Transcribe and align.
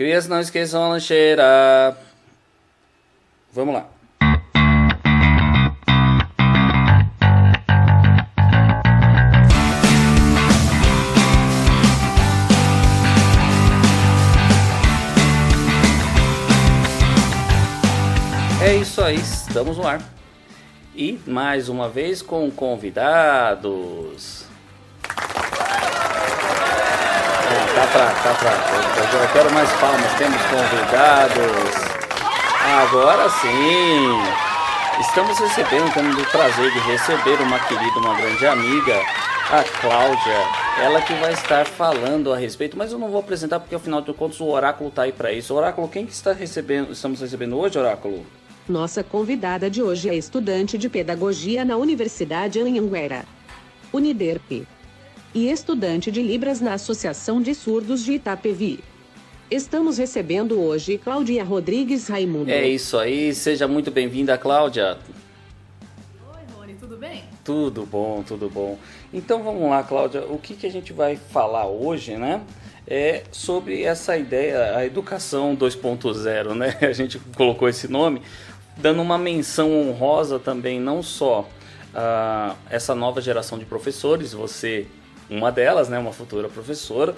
Crianças, 0.00 0.30
não 0.30 0.40
esqueçam 0.40 0.82
a 0.82 0.88
lancheira. 0.88 1.94
Vamos 3.52 3.74
lá. 3.74 3.86
É 18.62 18.76
isso 18.76 19.02
aí, 19.02 19.16
estamos 19.16 19.76
no 19.76 19.86
ar. 19.86 20.00
E 20.96 21.20
mais 21.26 21.68
uma 21.68 21.90
vez 21.90 22.22
com 22.22 22.50
convidados. 22.50 24.49
Tá 27.74 27.86
fraco, 27.86 28.22
tá 28.22 28.34
fraco. 28.34 29.16
Eu, 29.16 29.28
quero 29.32 29.52
mais 29.52 29.70
palmas. 29.72 30.12
Temos 30.14 30.40
convidados. 30.42 32.00
Agora 32.82 33.28
sim. 33.28 34.50
Estamos 35.00 35.38
recebendo, 35.38 35.92
temos 35.94 36.16
o 36.16 36.30
prazer 36.30 36.70
de 36.72 36.78
receber 36.80 37.40
uma 37.40 37.58
querida, 37.60 37.98
uma 37.98 38.14
grande 38.14 38.46
amiga, 38.46 39.00
a 39.50 39.62
Cláudia. 39.80 40.60
Ela 40.78 41.00
que 41.00 41.14
vai 41.14 41.32
estar 41.32 41.66
falando 41.66 42.32
a 42.32 42.36
respeito, 42.36 42.76
mas 42.76 42.92
eu 42.92 42.98
não 42.98 43.08
vou 43.08 43.20
apresentar 43.20 43.60
porque 43.60 43.74
afinal 43.74 44.02
de 44.02 44.12
contas 44.12 44.40
o 44.40 44.46
oráculo 44.46 44.90
tá 44.90 45.02
aí 45.02 45.12
para 45.12 45.32
isso. 45.32 45.54
Oráculo, 45.54 45.88
quem 45.88 46.04
que 46.04 46.12
está 46.12 46.32
recebendo, 46.32 46.92
estamos 46.92 47.20
recebendo 47.20 47.58
hoje, 47.58 47.78
oráculo? 47.78 48.26
Nossa 48.68 49.02
convidada 49.02 49.70
de 49.70 49.82
hoje 49.82 50.08
é 50.08 50.14
estudante 50.14 50.76
de 50.76 50.88
pedagogia 50.88 51.64
na 51.64 51.76
Universidade 51.76 52.60
Anhanguera, 52.60 53.24
Uniderp, 53.92 54.66
e 55.34 55.50
estudante 55.50 56.10
de 56.10 56.22
Libras 56.22 56.60
na 56.60 56.74
Associação 56.74 57.40
de 57.40 57.54
Surdos 57.54 58.04
de 58.04 58.14
Itapevi. 58.14 58.80
Estamos 59.50 59.98
recebendo 59.98 60.60
hoje 60.60 60.98
Cláudia 60.98 61.44
Rodrigues 61.44 62.08
Raimundo. 62.08 62.50
É 62.50 62.66
isso 62.66 62.98
aí, 62.98 63.34
seja 63.34 63.66
muito 63.68 63.90
bem-vinda, 63.90 64.36
Cláudia. 64.36 64.98
Oi, 66.32 66.40
Rony, 66.56 66.74
tudo 66.74 66.96
bem? 66.96 67.24
Tudo 67.44 67.86
bom, 67.86 68.22
tudo 68.22 68.48
bom. 68.48 68.78
Então 69.12 69.42
vamos 69.42 69.68
lá, 69.68 69.82
Cláudia, 69.82 70.24
o 70.24 70.38
que, 70.38 70.54
que 70.54 70.66
a 70.66 70.70
gente 70.70 70.92
vai 70.92 71.16
falar 71.16 71.66
hoje, 71.66 72.16
né? 72.16 72.42
É 72.86 73.22
sobre 73.30 73.82
essa 73.82 74.16
ideia, 74.16 74.76
a 74.76 74.84
educação 74.84 75.56
2.0, 75.56 76.54
né? 76.54 76.76
A 76.82 76.92
gente 76.92 77.20
colocou 77.36 77.68
esse 77.68 77.86
nome, 77.86 78.20
dando 78.76 79.00
uma 79.00 79.16
menção 79.16 79.72
honrosa 79.72 80.40
também, 80.40 80.80
não 80.80 81.02
só 81.02 81.48
a 81.94 82.56
essa 82.68 82.94
nova 82.94 83.20
geração 83.20 83.58
de 83.58 83.64
professores, 83.64 84.32
você 84.32 84.86
uma 85.30 85.52
delas, 85.52 85.88
né, 85.88 85.98
uma 85.98 86.12
futura 86.12 86.48
professora, 86.48 87.14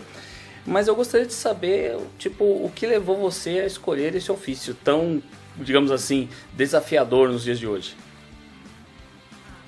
mas 0.64 0.86
eu 0.86 0.94
gostaria 0.94 1.26
de 1.26 1.32
saber, 1.32 1.98
tipo, 2.18 2.44
o 2.44 2.70
que 2.74 2.86
levou 2.86 3.16
você 3.16 3.60
a 3.60 3.66
escolher 3.66 4.14
esse 4.14 4.30
ofício 4.30 4.74
tão, 4.74 5.22
digamos 5.56 5.90
assim, 5.90 6.28
desafiador 6.52 7.28
nos 7.30 7.42
dias 7.42 7.58
de 7.58 7.66
hoje. 7.66 7.96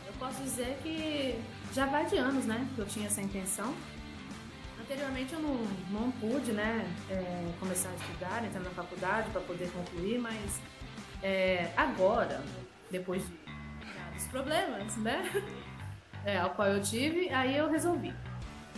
Eu 0.06 0.12
posso 0.18 0.42
dizer 0.42 0.78
que 0.82 1.36
já 1.72 1.86
vai 1.86 2.06
de 2.06 2.16
anos, 2.16 2.44
né, 2.44 2.64
que 2.74 2.80
eu 2.80 2.86
tinha 2.86 3.06
essa 3.06 3.20
intenção. 3.20 3.74
Anteriormente 4.80 5.32
eu 5.32 5.40
não, 5.40 5.56
não 5.90 6.10
pude, 6.12 6.52
né, 6.52 6.86
é, 7.10 7.48
começar 7.58 7.88
a 7.88 7.94
estudar, 7.94 8.44
entrar 8.44 8.60
na 8.60 8.70
faculdade 8.70 9.30
para 9.30 9.40
poder 9.40 9.68
concluir, 9.70 10.18
mas 10.18 10.60
é, 11.22 11.70
agora, 11.76 12.42
depois 12.90 13.22
de 13.22 13.32
vários 13.98 14.26
problemas, 14.28 14.96
né? 14.98 15.24
É, 16.26 16.38
ao 16.38 16.48
qual 16.54 16.68
eu 16.68 16.80
tive, 16.80 17.28
aí 17.28 17.54
eu 17.54 17.68
resolvi. 17.68 18.10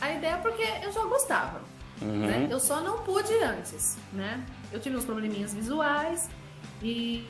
A 0.01 0.13
ideia 0.13 0.35
é 0.35 0.37
porque 0.37 0.63
eu 0.83 0.93
já 0.93 1.05
gostava. 1.05 1.61
Uhum. 2.03 2.27
Né? 2.27 2.49
Eu 2.51 2.61
só 2.61 2.81
não 2.81 3.03
pude 3.03 3.33
antes, 3.43 3.97
né? 4.13 4.45
Eu 4.71 4.79
tive 4.79 4.97
uns 4.97 5.05
probleminhas 5.05 5.55
visuais 5.55 6.29
e 6.83 7.27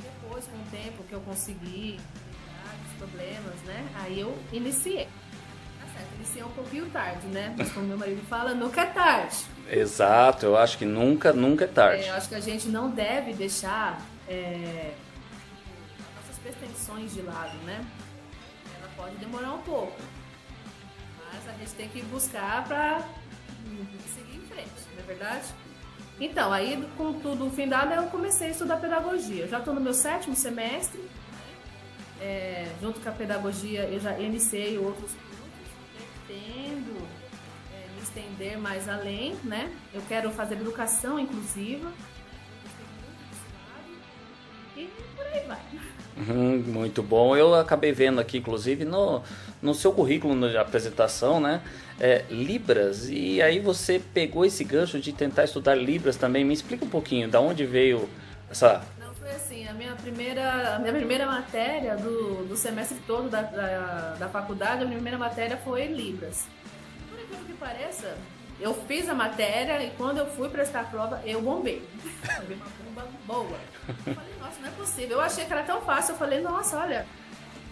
depois, 0.00 0.44
com 0.46 0.56
o 0.56 0.64
tempo 0.70 1.02
que 1.04 1.12
eu 1.12 1.20
consegui 1.20 1.98
os 2.86 2.96
problemas, 2.98 3.54
né? 3.64 3.88
Aí 3.96 4.20
eu 4.20 4.36
iniciei. 4.52 5.06
Tá 5.80 5.86
certo, 5.92 6.14
iniciei 6.14 6.44
um 6.44 6.50
pouquinho 6.50 6.88
tarde, 6.90 7.26
né? 7.26 7.54
Mas 7.58 7.72
como 7.72 7.86
meu 7.86 7.98
marido 7.98 8.24
fala, 8.26 8.54
nunca 8.54 8.82
é 8.82 8.86
tarde. 8.86 9.36
Exato, 9.68 10.46
eu 10.46 10.56
acho 10.56 10.78
que 10.78 10.84
nunca, 10.84 11.32
nunca 11.32 11.64
é 11.64 11.68
tarde. 11.68 12.04
É, 12.04 12.10
eu 12.10 12.14
acho 12.14 12.28
que 12.28 12.34
a 12.34 12.40
gente 12.40 12.68
não 12.68 12.90
deve 12.90 13.32
deixar 13.32 14.00
é, 14.28 14.92
nossas 16.16 16.38
pretensões 16.40 17.12
de 17.12 17.22
lado, 17.22 17.56
né? 17.64 17.84
Ela 18.78 18.90
pode 18.96 19.16
demorar 19.16 19.52
um 19.52 19.62
pouco, 19.62 20.00
mas 21.32 21.48
a 21.48 21.52
gente 21.58 21.72
tem 21.72 21.88
que 21.88 22.02
buscar 22.02 22.64
para 22.64 23.06
seguir 24.14 24.36
em 24.36 24.46
frente, 24.46 24.70
não 24.94 25.02
é 25.02 25.06
verdade? 25.06 25.46
Então, 26.20 26.52
aí 26.52 26.84
com 26.96 27.12
tudo 27.20 27.48
findado, 27.50 27.94
eu 27.94 28.04
comecei 28.04 28.48
a 28.48 28.50
estudar 28.50 28.78
pedagogia. 28.78 29.44
Eu 29.44 29.48
já 29.48 29.58
estou 29.58 29.72
no 29.72 29.80
meu 29.80 29.94
sétimo 29.94 30.34
semestre, 30.34 31.00
é, 32.20 32.66
junto 32.80 33.00
com 33.00 33.08
a 33.08 33.12
pedagogia, 33.12 33.82
eu 33.84 34.00
já 34.00 34.18
iniciei 34.18 34.76
outros 34.78 35.12
cursos, 35.12 35.70
pretendo 36.26 37.06
é, 37.72 37.86
me 37.94 38.02
estender 38.02 38.58
mais 38.58 38.88
além, 38.88 39.36
né? 39.44 39.72
Eu 39.94 40.02
quero 40.08 40.30
fazer 40.32 40.54
educação 40.56 41.18
inclusiva, 41.18 41.92
e 44.76 44.86
por 45.16 45.26
aí 45.26 45.46
vai. 45.46 45.60
Uhum, 46.18 46.64
muito 46.66 47.02
bom. 47.02 47.36
Eu 47.36 47.54
acabei 47.54 47.92
vendo 47.92 48.20
aqui, 48.20 48.38
inclusive, 48.38 48.84
no, 48.84 49.22
no 49.62 49.72
seu 49.74 49.92
currículo 49.92 50.48
de 50.48 50.56
apresentação, 50.56 51.40
né? 51.40 51.62
É, 52.00 52.24
Libras. 52.28 53.08
E 53.08 53.40
aí 53.40 53.60
você 53.60 54.00
pegou 54.12 54.44
esse 54.44 54.64
gancho 54.64 54.98
de 54.98 55.12
tentar 55.12 55.44
estudar 55.44 55.76
Libras 55.76 56.16
também. 56.16 56.44
Me 56.44 56.52
explica 56.52 56.84
um 56.84 56.88
pouquinho, 56.88 57.28
da 57.28 57.40
onde 57.40 57.64
veio 57.64 58.08
essa. 58.50 58.82
Não, 58.98 59.14
foi 59.14 59.30
assim, 59.30 59.68
a 59.68 59.72
minha 59.72 59.94
primeira, 59.94 60.76
a 60.76 60.78
minha 60.80 60.92
primeira 60.92 61.26
matéria 61.26 61.96
do, 61.96 62.46
do 62.48 62.56
semestre 62.56 62.98
todo 63.06 63.28
da, 63.28 63.42
da, 63.42 64.16
da 64.18 64.28
faculdade, 64.28 64.82
a 64.82 64.86
minha 64.86 64.96
primeira 64.96 65.18
matéria 65.18 65.56
foi 65.58 65.86
Libras. 65.86 66.46
Por 67.08 67.20
incrível 67.20 67.44
que 67.46 67.52
pareça, 67.52 68.16
eu 68.60 68.74
fiz 68.74 69.08
a 69.08 69.14
matéria 69.14 69.84
e 69.84 69.90
quando 69.90 70.18
eu 70.18 70.26
fui 70.26 70.48
prestar 70.48 70.80
a 70.80 70.84
prova, 70.84 71.22
eu 71.24 71.40
bombei. 71.40 71.80
Foi 72.44 72.54
uma 72.56 72.66
bomba 72.84 73.08
boa. 73.24 73.58
Eu 73.88 74.14
falei, 74.14 74.34
nossa, 74.40 74.60
não 74.60 74.68
é 74.68 74.72
possível. 74.72 75.16
Eu 75.16 75.20
achei 75.20 75.44
que 75.44 75.52
era 75.52 75.62
tão 75.62 75.80
fácil. 75.80 76.12
Eu 76.12 76.18
falei, 76.18 76.40
nossa, 76.40 76.78
olha, 76.78 77.06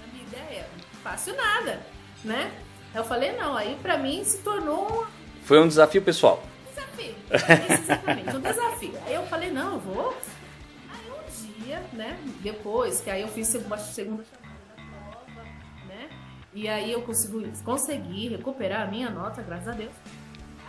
a 0.04 0.12
minha 0.12 0.24
ideia, 0.26 0.66
fácil 1.02 1.36
nada, 1.36 1.80
né? 2.24 2.50
Eu 2.94 3.04
falei, 3.04 3.32
não, 3.36 3.54
aí 3.56 3.76
pra 3.82 3.98
mim 3.98 4.24
se 4.24 4.38
tornou 4.38 5.06
Foi 5.44 5.60
um 5.60 5.68
desafio 5.68 6.00
pessoal. 6.02 6.42
desafio. 6.74 7.14
Exatamente, 7.30 8.36
um 8.36 8.40
desafio. 8.40 8.94
Aí 9.04 9.14
eu 9.14 9.26
falei, 9.26 9.50
não, 9.50 9.74
eu 9.74 9.80
vou. 9.80 10.16
Aí 10.90 11.10
um 11.10 11.62
dia, 11.62 11.82
né, 11.92 12.18
depois, 12.40 13.00
que 13.00 13.10
aí 13.10 13.20
eu 13.20 13.28
fiz 13.28 13.54
uma 13.54 13.76
segunda 13.76 14.24
chamada 14.24 14.58
da 14.68 14.82
prova, 14.82 15.42
né? 15.86 16.08
E 16.54 16.66
aí 16.68 16.90
eu 16.90 17.02
consegui, 17.02 17.52
consegui 17.62 18.28
recuperar 18.28 18.82
a 18.82 18.86
minha 18.86 19.10
nota, 19.10 19.42
graças 19.42 19.68
a 19.68 19.72
Deus. 19.72 19.92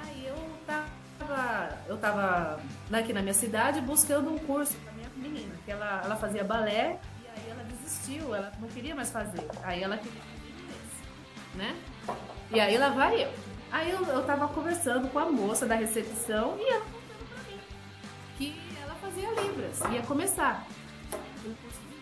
Aí 0.04 0.28
eu 0.28 0.36
tava, 0.66 1.70
eu 1.88 1.98
tava 1.98 2.60
aqui 2.92 3.14
na 3.14 3.22
minha 3.22 3.34
cidade 3.34 3.80
buscando 3.80 4.30
um 4.30 4.38
curso 4.38 4.76
pra 5.68 5.68
minha 5.68 5.68
menina, 5.68 5.68
que 5.68 5.72
ela, 5.72 6.02
ela 6.04 6.16
fazia 6.16 6.44
balé 6.44 6.98
e 7.22 7.28
aí 7.28 7.50
ela 7.50 7.64
desistiu, 7.64 8.34
ela 8.34 8.52
não 8.60 8.68
queria 8.70 8.96
mais 8.96 9.12
fazer. 9.12 9.46
Aí 9.64 9.84
ela 9.84 9.98
queria 9.98 10.22
fazer 10.22 10.50
inglês, 10.50 10.94
né? 11.56 11.76
E 12.52 12.60
aí 12.60 12.78
lá 12.78 12.90
vai 12.90 13.26
eu. 13.26 13.34
Aí 13.72 13.92
eu, 13.92 14.02
eu 14.06 14.24
tava 14.26 14.48
conversando 14.48 15.10
com 15.10 15.20
a 15.20 15.26
moça 15.26 15.66
da 15.66 15.76
recepção 15.76 16.58
e 16.58 16.70
ela 16.70 16.86
contando 16.86 17.28
pra 17.28 17.52
mim 17.52 17.60
que 18.38 18.62
ela 18.82 18.96
fazia 18.96 19.30
Libras, 19.42 19.82
ia 19.92 20.02
começar 20.04 20.66
o 21.44 21.56
curso 21.56 21.82
de 21.82 21.96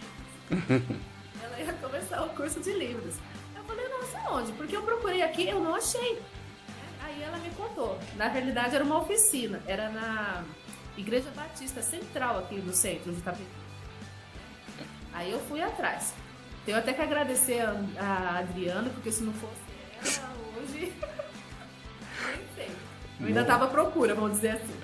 Libras. 0.69 1.01
ela 1.43 1.59
ia 1.59 1.73
começar 1.73 2.23
o 2.23 2.29
curso 2.29 2.59
de 2.59 2.71
Libras. 2.71 3.15
Eu 3.55 3.63
falei, 3.63 3.87
nossa, 3.89 4.31
onde? 4.31 4.51
Porque 4.51 4.77
eu 4.77 4.83
procurei 4.83 5.23
aqui 5.23 5.49
eu 5.49 5.59
não 5.59 5.73
achei. 5.73 6.21
Aí 7.03 7.23
ela 7.23 7.37
me 7.37 7.49
contou. 7.51 7.97
Na 8.15 8.27
realidade 8.27 8.75
era 8.75 8.83
uma 8.83 8.99
oficina, 8.99 9.59
era 9.67 9.89
na 9.89 10.43
Igreja 10.97 11.29
Batista 11.35 11.81
Central 11.81 12.39
aqui 12.39 12.55
no 12.55 12.73
centro 12.73 13.11
de 13.11 13.19
Itapevi. 13.19 13.47
Aí 15.13 15.31
eu 15.31 15.39
fui 15.41 15.61
atrás. 15.61 16.13
Tenho 16.65 16.77
até 16.77 16.93
que 16.93 17.01
agradecer 17.01 17.61
a, 17.61 17.75
a 17.99 18.39
Adriana, 18.39 18.89
porque 18.89 19.11
se 19.11 19.23
não 19.23 19.33
fosse 19.33 20.19
ela 20.19 20.33
hoje. 20.57 20.93
Nem 22.25 22.47
sei. 22.55 22.71
Eu 23.19 23.27
ainda 23.27 23.45
tava 23.45 23.65
à 23.65 23.67
procura, 23.67 24.13
vamos 24.13 24.31
dizer 24.31 24.51
assim. 24.51 24.75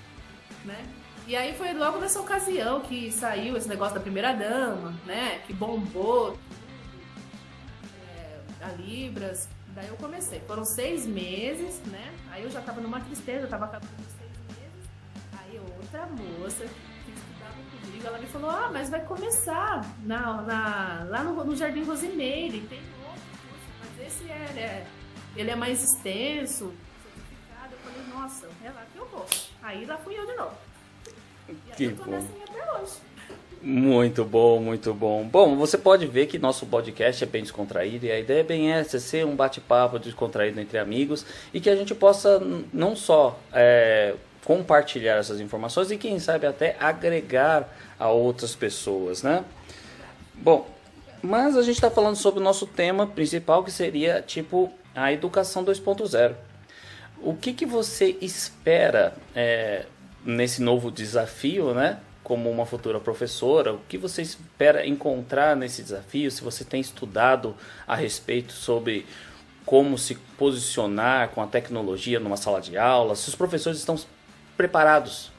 Né? 0.63 0.85
E 1.27 1.35
aí 1.35 1.53
foi 1.53 1.73
logo 1.73 1.99
nessa 1.99 2.19
ocasião 2.19 2.81
que 2.81 3.11
saiu 3.11 3.57
esse 3.57 3.67
negócio 3.67 3.95
da 3.95 3.99
primeira 3.99 4.33
dama, 4.33 4.93
né? 5.05 5.39
Que 5.47 5.53
bombou 5.53 6.37
é, 8.15 8.39
a 8.61 8.71
Libras. 8.73 9.47
Daí 9.73 9.87
eu 9.87 9.95
comecei. 9.95 10.39
Foram 10.41 10.65
seis 10.65 11.05
meses, 11.05 11.79
né? 11.87 12.13
Aí 12.31 12.43
eu 12.43 12.51
já 12.51 12.61
tava 12.61 12.81
numa 12.81 12.99
tristeza, 12.99 13.45
eu 13.45 13.49
tava 13.49 13.65
acabando. 13.65 14.20
Outra 15.93 16.07
moça 16.07 16.63
que 17.03 17.11
estudava 17.11 17.57
comigo, 17.81 18.07
ela 18.07 18.17
me 18.17 18.25
falou, 18.27 18.49
ah, 18.49 18.69
mas 18.71 18.89
vai 18.89 19.03
começar 19.03 19.85
na, 20.05 20.41
na, 20.41 21.05
lá 21.09 21.21
no, 21.21 21.43
no 21.43 21.53
Jardim 21.53 21.83
Rosimeire, 21.83 22.61
tem 22.61 22.79
outro 22.79 23.21
curso, 23.41 23.67
mas 23.81 24.07
esse 24.07 24.31
é, 24.31 24.61
é- 24.61 24.85
ele 25.35 25.51
é 25.51 25.55
mais 25.55 25.83
extenso, 25.83 26.71
certificado. 27.03 27.73
Eu 27.73 27.91
falei, 27.91 28.13
nossa, 28.13 28.47
é 28.63 28.69
lá 28.69 28.85
que 28.93 28.97
eu 28.97 29.05
vou. 29.07 29.25
Aí 29.61 29.83
lá 29.83 29.97
fui 29.97 30.17
eu 30.17 30.25
de 30.25 30.33
novo. 30.33 30.55
E 31.49 31.55
que 31.75 31.83
eu 31.83 31.97
tô 31.97 32.03
bom. 32.05 32.11
nessa 32.11 32.27
até 32.49 32.81
hoje. 32.81 32.93
Muito 33.61 34.23
bom, 34.23 34.61
muito 34.61 34.93
bom. 34.93 35.25
Bom, 35.25 35.57
você 35.57 35.77
pode 35.77 36.07
ver 36.07 36.25
que 36.27 36.39
nosso 36.39 36.65
podcast 36.65 37.21
é 37.21 37.27
bem 37.27 37.43
descontraído 37.43 38.05
e 38.05 38.11
a 38.13 38.17
ideia 38.17 38.39
é 38.39 38.43
bem 38.43 38.71
essa, 38.71 38.95
é 38.95 38.99
ser 38.99 39.25
um 39.25 39.35
bate-papo 39.35 39.99
descontraído 39.99 40.57
entre 40.61 40.77
amigos 40.77 41.25
e 41.53 41.59
que 41.59 41.69
a 41.69 41.75
gente 41.75 41.93
possa 41.93 42.41
não 42.71 42.95
só 42.95 43.37
é, 43.51 44.15
compartilhar 44.45 45.17
essas 45.17 45.39
informações 45.39 45.91
e 45.91 45.97
quem 45.97 46.19
sabe 46.19 46.47
até 46.47 46.75
agregar 46.79 47.69
a 47.99 48.09
outras 48.09 48.55
pessoas, 48.55 49.21
né? 49.21 49.43
Bom, 50.33 50.67
mas 51.21 51.55
a 51.55 51.61
gente 51.61 51.75
está 51.75 51.91
falando 51.91 52.15
sobre 52.15 52.39
o 52.39 52.43
nosso 52.43 52.65
tema 52.65 53.05
principal 53.05 53.63
que 53.63 53.71
seria 53.71 54.21
tipo 54.21 54.71
a 54.95 55.11
educação 55.13 55.63
2.0. 55.63 56.33
O 57.21 57.35
que, 57.35 57.53
que 57.53 57.65
você 57.65 58.17
espera 58.19 59.13
é, 59.35 59.85
nesse 60.25 60.61
novo 60.61 60.89
desafio, 60.89 61.73
né? 61.73 61.99
como 62.23 62.49
uma 62.49 62.65
futura 62.65 62.99
professora, 62.99 63.73
o 63.73 63.79
que 63.89 63.97
você 63.97 64.21
espera 64.21 64.87
encontrar 64.87 65.55
nesse 65.55 65.83
desafio? 65.83 66.31
Se 66.31 66.41
você 66.41 66.63
tem 66.63 66.79
estudado 66.79 67.55
a 67.87 67.95
respeito 67.95 68.53
sobre 68.53 69.05
como 69.65 69.97
se 69.97 70.15
posicionar 70.37 71.29
com 71.29 71.41
a 71.41 71.47
tecnologia 71.47 72.19
numa 72.19 72.37
sala 72.37 72.61
de 72.61 72.77
aula, 72.77 73.15
se 73.15 73.27
os 73.27 73.35
professores 73.35 73.79
estão 73.79 73.97
preparados, 74.57 75.31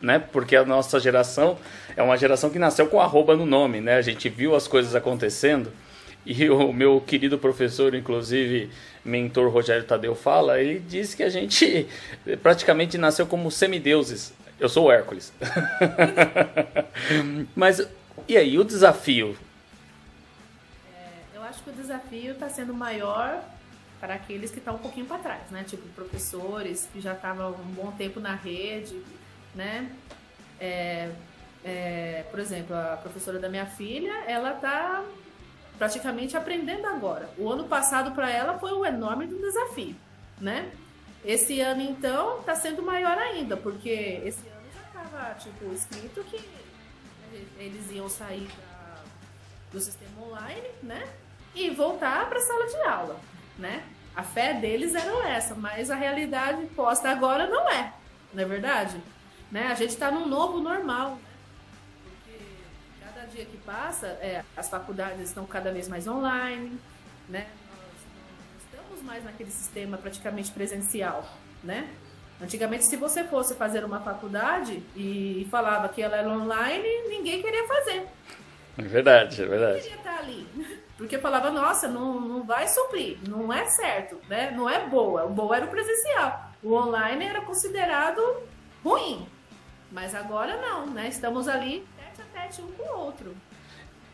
né? 0.00 0.18
Porque 0.18 0.56
a 0.56 0.64
nossa 0.64 0.98
geração 0.98 1.58
é 1.96 2.02
uma 2.02 2.16
geração 2.16 2.50
que 2.50 2.58
nasceu 2.58 2.86
com 2.86 3.00
arroba 3.00 3.36
no 3.36 3.46
nome, 3.46 3.80
né? 3.80 3.96
A 3.96 4.02
gente 4.02 4.28
viu 4.28 4.54
as 4.54 4.66
coisas 4.66 4.94
acontecendo 4.94 5.72
e 6.24 6.48
o 6.48 6.72
meu 6.72 7.00
querido 7.00 7.38
professor, 7.38 7.94
inclusive 7.94 8.70
mentor 9.04 9.50
Rogério 9.50 9.84
Tadeu 9.84 10.14
fala, 10.14 10.60
ele 10.60 10.78
disse 10.78 11.16
que 11.16 11.22
a 11.22 11.28
gente 11.28 11.86
praticamente 12.42 12.96
nasceu 12.96 13.26
como 13.26 13.50
semideuses. 13.50 14.32
Eu 14.60 14.68
sou 14.68 14.86
o 14.86 14.92
Hércules. 14.92 15.32
Mas 17.56 17.84
e 18.28 18.36
aí, 18.36 18.58
o 18.58 18.64
desafio? 18.64 19.36
É, 20.94 21.36
eu 21.36 21.42
acho 21.42 21.62
que 21.62 21.70
o 21.70 21.72
desafio 21.72 22.32
está 22.32 22.48
sendo 22.48 22.72
maior 22.72 23.42
para 24.02 24.14
aqueles 24.14 24.50
que 24.50 24.58
estão 24.58 24.74
um 24.74 24.78
pouquinho 24.78 25.06
para 25.06 25.18
trás, 25.18 25.48
né? 25.52 25.62
Tipo 25.62 25.88
professores 25.90 26.88
que 26.92 27.00
já 27.00 27.12
estavam 27.12 27.52
um 27.52 27.72
bom 27.72 27.92
tempo 27.92 28.18
na 28.18 28.34
rede, 28.34 29.00
né? 29.54 29.92
É, 30.58 31.08
é, 31.64 32.24
por 32.28 32.40
exemplo, 32.40 32.74
a 32.74 32.96
professora 32.96 33.38
da 33.38 33.48
minha 33.48 33.64
filha, 33.64 34.12
ela 34.26 34.54
está 34.54 35.04
praticamente 35.78 36.36
aprendendo 36.36 36.84
agora. 36.84 37.30
O 37.38 37.48
ano 37.48 37.68
passado 37.68 38.10
para 38.10 38.28
ela 38.28 38.58
foi 38.58 38.72
um 38.72 38.84
enorme 38.84 39.28
desafio, 39.28 39.94
né? 40.40 40.72
Esse 41.24 41.60
ano 41.60 41.82
então 41.82 42.40
está 42.40 42.56
sendo 42.56 42.82
maior 42.82 43.16
ainda, 43.16 43.56
porque 43.56 44.20
esse 44.24 44.40
estava 44.84 45.32
tipo, 45.34 45.72
escrito 45.72 46.24
que 46.24 46.40
eles 47.56 47.88
iam 47.92 48.08
sair 48.08 48.48
da, 48.48 49.04
do 49.70 49.78
sistema 49.78 50.26
online, 50.26 50.66
né? 50.82 51.08
E 51.54 51.70
voltar 51.70 52.28
para 52.28 52.38
a 52.38 52.42
sala 52.42 52.66
de 52.66 52.76
aula, 52.82 53.20
né? 53.58 53.82
A 54.14 54.22
fé 54.22 54.54
deles 54.54 54.94
era 54.94 55.28
essa, 55.28 55.54
mas 55.54 55.90
a 55.90 55.94
realidade 55.94 56.66
posta 56.76 57.08
agora 57.08 57.46
não 57.46 57.68
é, 57.68 57.92
não 58.32 58.42
é 58.42 58.46
verdade? 58.46 59.00
Né? 59.50 59.68
A 59.68 59.74
gente 59.74 59.90
está 59.90 60.10
num 60.10 60.26
novo 60.26 60.60
normal, 60.60 61.12
né? 61.12 61.18
porque 62.04 62.38
cada 63.02 63.26
dia 63.26 63.44
que 63.44 63.56
passa, 63.58 64.06
é, 64.06 64.44
as 64.56 64.68
faculdades 64.68 65.20
estão 65.20 65.46
cada 65.46 65.72
vez 65.72 65.88
mais 65.88 66.06
online, 66.06 66.78
né? 67.28 67.46
Nós 67.70 67.88
não 68.50 68.80
estamos 68.80 69.02
mais 69.02 69.24
naquele 69.24 69.50
sistema 69.50 69.96
praticamente 69.96 70.50
presencial, 70.50 71.26
né? 71.62 71.88
Antigamente, 72.40 72.84
se 72.84 72.96
você 72.96 73.22
fosse 73.24 73.54
fazer 73.54 73.84
uma 73.84 74.00
faculdade 74.00 74.82
e 74.96 75.46
falava 75.50 75.88
que 75.88 76.02
ela 76.02 76.16
era 76.16 76.28
online, 76.28 76.88
ninguém 77.08 77.40
queria 77.40 77.66
fazer. 77.68 78.06
É 78.76 78.82
verdade, 78.82 79.42
é 79.42 79.46
verdade. 79.46 79.74
Ninguém 79.74 79.82
queria 79.82 79.98
estar 79.98 80.18
ali. 80.18 80.71
Porque 81.02 81.18
falava, 81.18 81.50
nossa, 81.50 81.88
não, 81.88 82.20
não 82.20 82.44
vai 82.44 82.68
suprir, 82.68 83.18
não 83.28 83.52
é 83.52 83.66
certo, 83.66 84.18
né? 84.28 84.52
Não 84.52 84.70
é 84.70 84.86
boa. 84.86 85.24
O 85.24 85.30
bom 85.30 85.52
era 85.52 85.64
o 85.64 85.68
presencial. 85.68 86.52
O 86.62 86.74
online 86.74 87.24
era 87.24 87.40
considerado 87.40 88.20
ruim. 88.84 89.26
Mas 89.90 90.14
agora 90.14 90.56
não, 90.58 90.86
né? 90.86 91.08
Estamos 91.08 91.48
ali 91.48 91.84
tete 91.96 92.22
a 92.22 92.40
tete 92.40 92.62
um 92.62 92.70
com 92.70 92.84
o 92.84 93.00
outro. 93.00 93.34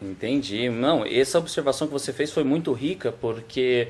Entendi. 0.01 0.71
Não, 0.71 1.05
essa 1.05 1.39
observação 1.39 1.87
que 1.89 1.93
você 1.93 2.11
fez 2.11 2.33
foi 2.33 2.43
muito 2.43 2.73
rica, 2.73 3.13
porque 3.13 3.89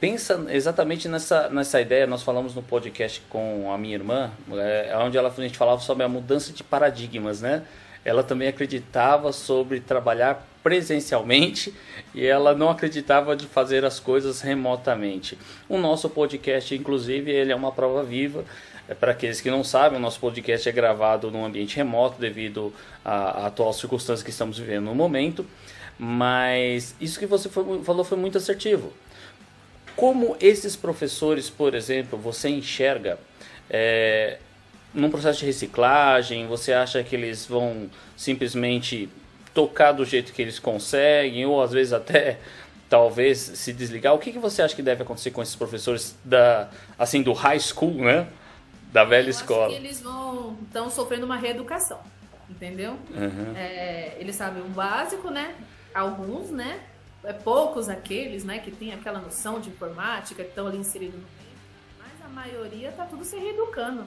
pensa 0.00 0.46
exatamente 0.48 1.06
nessa, 1.08 1.50
nessa 1.50 1.78
ideia. 1.78 2.06
Nós 2.06 2.22
falamos 2.22 2.54
no 2.54 2.62
podcast 2.62 3.20
com 3.28 3.70
a 3.70 3.76
minha 3.76 3.96
irmã, 3.96 4.32
é, 4.50 4.96
onde 4.96 5.18
ela, 5.18 5.28
a 5.28 5.42
gente 5.42 5.58
falava 5.58 5.82
sobre 5.82 6.04
a 6.04 6.08
mudança 6.08 6.54
de 6.54 6.64
paradigmas, 6.64 7.42
né? 7.42 7.66
Ela 8.02 8.22
também 8.22 8.48
acreditava 8.48 9.30
sobre 9.30 9.78
trabalhar 9.78 10.53
presencialmente 10.64 11.74
e 12.14 12.24
ela 12.24 12.54
não 12.54 12.70
acreditava 12.70 13.36
de 13.36 13.46
fazer 13.46 13.84
as 13.84 14.00
coisas 14.00 14.40
remotamente. 14.40 15.38
O 15.68 15.76
nosso 15.76 16.08
podcast, 16.08 16.74
inclusive, 16.74 17.30
ele 17.30 17.52
é 17.52 17.54
uma 17.54 17.70
prova 17.70 18.02
viva. 18.02 18.46
É, 18.88 18.94
para 18.94 19.12
aqueles 19.12 19.42
que 19.42 19.50
não 19.50 19.62
sabem, 19.62 19.98
o 19.98 20.00
nosso 20.00 20.18
podcast 20.18 20.66
é 20.66 20.72
gravado 20.72 21.30
num 21.30 21.44
ambiente 21.44 21.76
remoto 21.76 22.18
devido 22.18 22.72
à, 23.04 23.42
à 23.42 23.46
atual 23.48 23.74
circunstância 23.74 24.24
que 24.24 24.30
estamos 24.30 24.58
vivendo 24.58 24.86
no 24.86 24.94
momento. 24.94 25.46
Mas 25.98 26.96
isso 26.98 27.18
que 27.18 27.26
você 27.26 27.50
foi, 27.50 27.84
falou 27.84 28.02
foi 28.02 28.16
muito 28.16 28.38
assertivo. 28.38 28.90
Como 29.94 30.34
esses 30.40 30.74
professores, 30.74 31.50
por 31.50 31.74
exemplo, 31.74 32.18
você 32.18 32.48
enxerga 32.48 33.18
é, 33.68 34.38
num 34.94 35.10
processo 35.10 35.40
de 35.40 35.46
reciclagem? 35.46 36.46
Você 36.46 36.72
acha 36.72 37.02
que 37.04 37.14
eles 37.14 37.44
vão 37.44 37.88
simplesmente 38.16 39.10
tocar 39.54 39.92
do 39.92 40.04
jeito 40.04 40.32
que 40.32 40.42
eles 40.42 40.58
conseguem, 40.58 41.46
ou 41.46 41.62
às 41.62 41.72
vezes 41.72 41.92
até 41.92 42.38
talvez 42.90 43.38
se 43.38 43.72
desligar? 43.72 44.12
O 44.12 44.18
que, 44.18 44.32
que 44.32 44.38
você 44.38 44.60
acha 44.60 44.74
que 44.74 44.82
deve 44.82 45.02
acontecer 45.02 45.30
com 45.30 45.40
esses 45.40 45.56
professores 45.56 46.16
da, 46.24 46.68
assim, 46.98 47.22
do 47.22 47.32
high 47.32 47.60
school, 47.60 47.94
né? 47.94 48.26
Da 48.92 49.04
velha 49.04 49.26
Eu 49.26 49.30
escola? 49.30 49.66
Acho 49.66 49.76
que 49.76 49.82
eles 49.82 50.00
vão 50.00 50.58
estão 50.64 50.90
sofrendo 50.90 51.24
uma 51.24 51.36
reeducação, 51.36 52.00
entendeu? 52.50 52.98
Uhum. 53.10 53.56
É, 53.56 54.16
eles 54.18 54.36
sabem 54.36 54.62
o 54.62 54.68
básico, 54.68 55.30
né? 55.30 55.54
Alguns, 55.94 56.50
né? 56.50 56.80
é 57.24 57.32
poucos 57.32 57.88
aqueles, 57.88 58.44
né, 58.44 58.58
que 58.58 58.70
tem 58.70 58.92
aquela 58.92 59.18
noção 59.18 59.60
de 59.60 59.70
informática, 59.70 60.42
que 60.42 60.50
estão 60.50 60.66
ali 60.66 60.78
inseridos 60.78 61.14
no 61.14 61.26
meio, 61.38 61.56
mas 61.98 62.24
a 62.24 62.28
maioria 62.28 62.90
está 62.90 63.06
tudo 63.06 63.24
se 63.24 63.36
reeducando, 63.36 64.04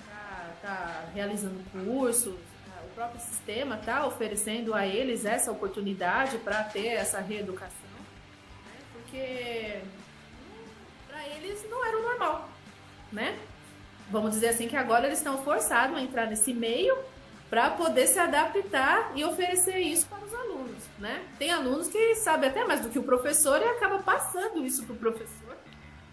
está 0.00 0.50
tá 0.60 1.04
realizando 1.14 1.62
cursos, 1.72 2.34
tá, 2.34 2.49
próprio 3.00 3.20
sistema 3.22 3.76
está 3.76 4.06
oferecendo 4.06 4.74
a 4.74 4.86
eles 4.86 5.24
essa 5.24 5.50
oportunidade 5.50 6.36
para 6.36 6.62
ter 6.64 6.88
essa 6.88 7.18
reeducação, 7.18 7.88
né, 8.66 8.78
porque 8.92 9.80
para 11.08 11.26
eles 11.28 11.64
não 11.70 11.82
era 11.82 11.96
o 11.96 12.02
normal, 12.02 12.50
né? 13.10 13.38
Vamos 14.10 14.32
dizer 14.32 14.48
assim 14.48 14.68
que 14.68 14.76
agora 14.76 15.06
eles 15.06 15.16
estão 15.16 15.42
forçados 15.42 15.96
a 15.96 16.02
entrar 16.02 16.26
nesse 16.26 16.52
meio 16.52 16.94
para 17.48 17.70
poder 17.70 18.06
se 18.06 18.18
adaptar 18.18 19.12
e 19.14 19.24
oferecer 19.24 19.78
isso 19.78 20.06
para 20.06 20.22
os 20.22 20.34
alunos, 20.34 20.84
né? 20.98 21.24
Tem 21.38 21.50
alunos 21.50 21.88
que 21.88 22.14
sabem 22.16 22.50
até 22.50 22.66
mais 22.66 22.82
do 22.82 22.90
que 22.90 22.98
o 22.98 23.02
professor 23.02 23.62
e 23.62 23.64
acaba 23.64 24.00
passando 24.00 24.62
isso 24.62 24.84
para 24.84 24.94
o 24.94 24.98
professor, 24.98 25.56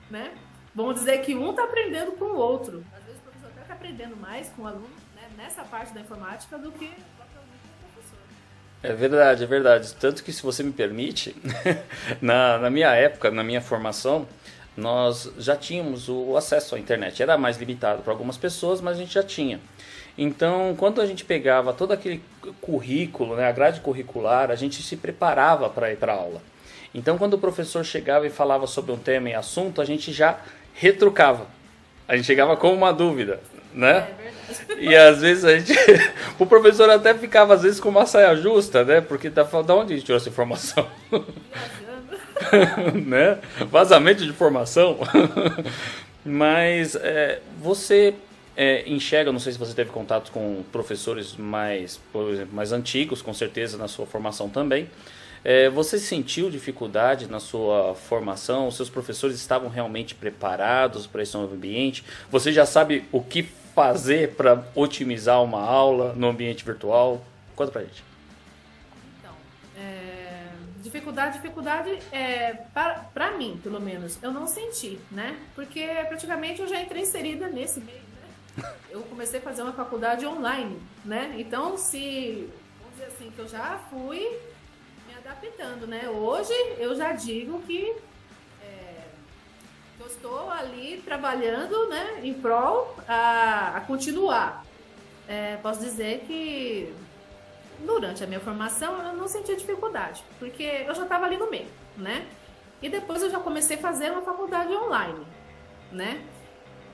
né? 0.09 0.33
Vamos 0.73 0.95
dizer 0.95 1.17
que 1.17 1.35
um 1.35 1.49
está 1.49 1.65
aprendendo 1.65 2.13
com 2.13 2.25
o 2.25 2.37
outro. 2.37 2.81
Às 2.95 3.03
vezes 3.03 3.19
o 3.19 3.23
professor 3.23 3.49
até 3.49 3.61
está 3.63 3.73
aprendendo 3.73 4.15
mais 4.15 4.47
com 4.51 4.61
o 4.61 4.67
aluno 4.67 4.96
nessa 5.37 5.63
parte 5.63 5.93
da 5.93 6.01
informática 6.01 6.57
do 6.57 6.71
que. 6.71 6.91
É 8.83 8.93
verdade, 8.93 9.43
é 9.43 9.47
verdade. 9.47 9.93
Tanto 9.95 10.23
que, 10.23 10.33
se 10.33 10.41
você 10.43 10.63
me 10.63 10.71
permite, 10.71 11.35
na, 12.21 12.57
na 12.57 12.69
minha 12.69 12.89
época, 12.89 13.31
na 13.31 13.43
minha 13.43 13.61
formação, 13.61 14.27
nós 14.75 15.31
já 15.37 15.55
tínhamos 15.55 16.09
o 16.09 16.35
acesso 16.35 16.75
à 16.75 16.79
internet. 16.79 17.21
Era 17.21 17.37
mais 17.37 17.57
limitado 17.57 18.01
para 18.01 18.11
algumas 18.11 18.37
pessoas, 18.37 18.81
mas 18.81 18.97
a 18.97 18.99
gente 18.99 19.13
já 19.13 19.23
tinha. 19.23 19.59
Então, 20.17 20.75
quando 20.77 21.01
a 21.01 21.05
gente 21.05 21.23
pegava 21.23 21.73
todo 21.73 21.91
aquele 21.91 22.23
currículo, 22.61 23.35
né, 23.35 23.47
a 23.47 23.51
grade 23.51 23.81
curricular, 23.81 24.49
a 24.51 24.55
gente 24.55 24.81
se 24.81 24.95
preparava 24.95 25.69
para 25.69 25.91
ir 25.91 25.97
para 25.97 26.13
a 26.13 26.15
aula. 26.15 26.41
Então, 26.93 27.17
quando 27.17 27.35
o 27.35 27.39
professor 27.39 27.83
chegava 27.83 28.25
e 28.25 28.29
falava 28.29 28.65
sobre 28.65 28.91
um 28.91 28.97
tema 28.97 29.29
e 29.29 29.35
assunto, 29.35 29.81
a 29.81 29.85
gente 29.85 30.11
já 30.11 30.39
retrucava. 30.73 31.47
A 32.07 32.15
gente 32.15 32.25
chegava 32.25 32.55
com 32.55 32.73
uma 32.73 32.91
dúvida, 32.91 33.39
né? 33.77 34.07
É 34.19 34.79
e 34.79 34.95
às 34.95 35.21
vezes 35.21 35.45
a 35.45 35.57
gente, 35.57 35.73
o 36.39 36.45
professor 36.45 36.89
até 36.89 37.13
ficava 37.13 37.53
às 37.53 37.61
vezes 37.61 37.79
com 37.79 37.89
uma 37.89 38.05
saia 38.05 38.35
justa, 38.35 38.83
né? 38.83 39.01
Porque 39.01 39.29
tá 39.29 39.45
falando, 39.45 39.67
de 39.67 39.73
onde 39.73 39.93
a 39.93 39.95
gente 39.95 40.05
tirou 40.05 40.17
essa 40.17 40.29
informação? 40.29 40.87
né? 43.05 43.37
Vazamento 43.69 44.23
de 44.23 44.29
informação. 44.29 44.97
Mas 46.25 46.95
é, 46.95 47.39
você 47.61 48.13
é, 48.55 48.83
enxerga, 48.89 49.31
não 49.31 49.39
sei 49.39 49.53
se 49.53 49.59
você 49.59 49.73
teve 49.73 49.91
contato 49.91 50.31
com 50.31 50.63
professores 50.71 51.35
mais, 51.35 51.99
por 52.11 52.31
exemplo, 52.31 52.55
mais 52.55 52.71
antigos, 52.71 53.21
com 53.21 53.33
certeza 53.33 53.77
na 53.77 53.87
sua 53.87 54.05
formação 54.05 54.49
também. 54.49 54.89
É, 55.43 55.69
você 55.69 55.97
sentiu 55.97 56.49
dificuldade 56.49 57.29
na 57.29 57.39
sua 57.39 57.95
formação? 57.95 58.67
Os 58.67 58.75
seus 58.75 58.89
professores 58.89 59.37
estavam 59.37 59.69
realmente 59.69 60.13
preparados 60.13 61.07
para 61.07 61.23
esse 61.23 61.35
novo 61.35 61.55
ambiente? 61.55 62.03
Você 62.29 62.51
já 62.51 62.65
sabe 62.65 63.05
o 63.11 63.21
que 63.21 63.47
fazer 63.77 64.33
para 64.33 64.65
otimizar 64.73 65.43
uma 65.43 65.61
aula 65.61 66.11
no 66.13 66.29
ambiente 66.29 66.65
virtual? 66.65 67.23
Conta 67.55 67.71
pra 67.71 67.83
gente. 67.83 68.03
Então, 69.19 69.31
é, 69.77 70.47
dificuldade, 70.81 71.33
dificuldade, 71.33 71.99
é, 72.11 72.53
para 73.13 73.37
mim, 73.37 73.59
pelo 73.61 73.79
menos, 73.79 74.17
eu 74.23 74.31
não 74.31 74.47
senti, 74.47 74.97
né? 75.11 75.39
Porque 75.53 75.85
praticamente 76.07 76.59
eu 76.59 76.67
já 76.67 76.81
entrei 76.81 77.03
inserida 77.03 77.49
nesse 77.49 77.79
meio, 77.79 78.01
né? 78.57 78.73
Eu 78.89 79.01
comecei 79.03 79.39
a 79.39 79.43
fazer 79.43 79.61
uma 79.61 79.73
faculdade 79.73 80.25
online, 80.25 80.81
né? 81.05 81.35
Então, 81.37 81.77
se, 81.77 82.49
vamos 82.79 82.97
dizer 82.97 83.05
assim, 83.05 83.29
que 83.29 83.37
eu 83.37 83.47
já 83.47 83.79
fui 83.91 84.39
me 85.07 85.13
adaptando, 85.13 85.85
né? 85.85 86.09
Hoje 86.09 86.53
eu 86.79 86.95
já 86.95 87.11
digo 87.11 87.61
que 87.61 87.95
eu 89.99 90.07
estou 90.07 90.49
ali 90.51 91.01
trabalhando 91.03 91.87
né, 91.89 92.21
em 92.23 92.33
prol 92.33 92.95
a, 93.07 93.77
a 93.77 93.81
continuar. 93.81 94.65
É, 95.27 95.57
posso 95.57 95.79
dizer 95.79 96.23
que 96.27 96.93
durante 97.79 98.23
a 98.23 98.27
minha 98.27 98.39
formação 98.39 99.05
eu 99.05 99.13
não 99.13 99.27
sentia 99.27 99.55
dificuldade, 99.55 100.23
porque 100.39 100.63
eu 100.63 100.95
já 100.95 101.03
estava 101.03 101.25
ali 101.25 101.37
no 101.37 101.49
meio, 101.49 101.67
né? 101.97 102.25
E 102.81 102.89
depois 102.89 103.21
eu 103.21 103.29
já 103.29 103.39
comecei 103.39 103.77
a 103.77 103.79
fazer 103.79 104.11
uma 104.11 104.21
faculdade 104.21 104.71
online, 104.73 105.25
né? 105.91 106.23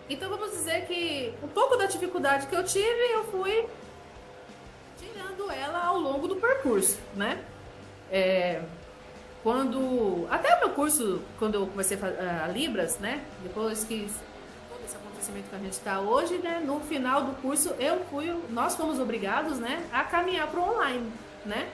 Então 0.09 0.29
vamos 0.29 0.51
dizer 0.51 0.85
que 0.85 1.33
um 1.43 1.47
pouco 1.47 1.75
da 1.77 1.85
dificuldade 1.85 2.47
que 2.47 2.55
eu 2.55 2.63
tive, 2.63 3.13
eu 3.13 3.25
fui 3.25 3.67
tirando 4.97 5.49
ela 5.51 5.85
ao 5.85 5.99
longo 5.99 6.27
do 6.27 6.35
percurso, 6.37 6.97
né? 7.15 7.43
É, 8.11 8.61
quando. 9.43 10.25
Até 10.31 10.55
o 10.55 10.59
meu 10.61 10.69
curso, 10.69 11.21
quando 11.37 11.55
eu 11.55 11.67
comecei 11.67 11.99
a, 12.01 12.45
a 12.45 12.47
Libras, 12.47 12.97
né? 12.97 13.21
Depois 13.43 13.83
que 13.83 14.09
todo 14.69 14.83
esse 14.85 14.95
acontecimento 14.95 15.49
que 15.49 15.55
a 15.55 15.59
gente 15.59 15.73
está 15.73 15.99
hoje, 15.99 16.37
né? 16.37 16.63
No 16.65 16.79
final 16.79 17.25
do 17.25 17.33
curso, 17.41 17.75
eu 17.77 17.99
fui, 18.09 18.33
nós 18.49 18.75
fomos 18.75 18.99
obrigados, 18.99 19.59
né? 19.59 19.85
A 19.91 20.03
caminhar 20.03 20.47
para 20.47 20.59
o 20.59 20.73
online, 20.73 21.11
né? 21.45 21.69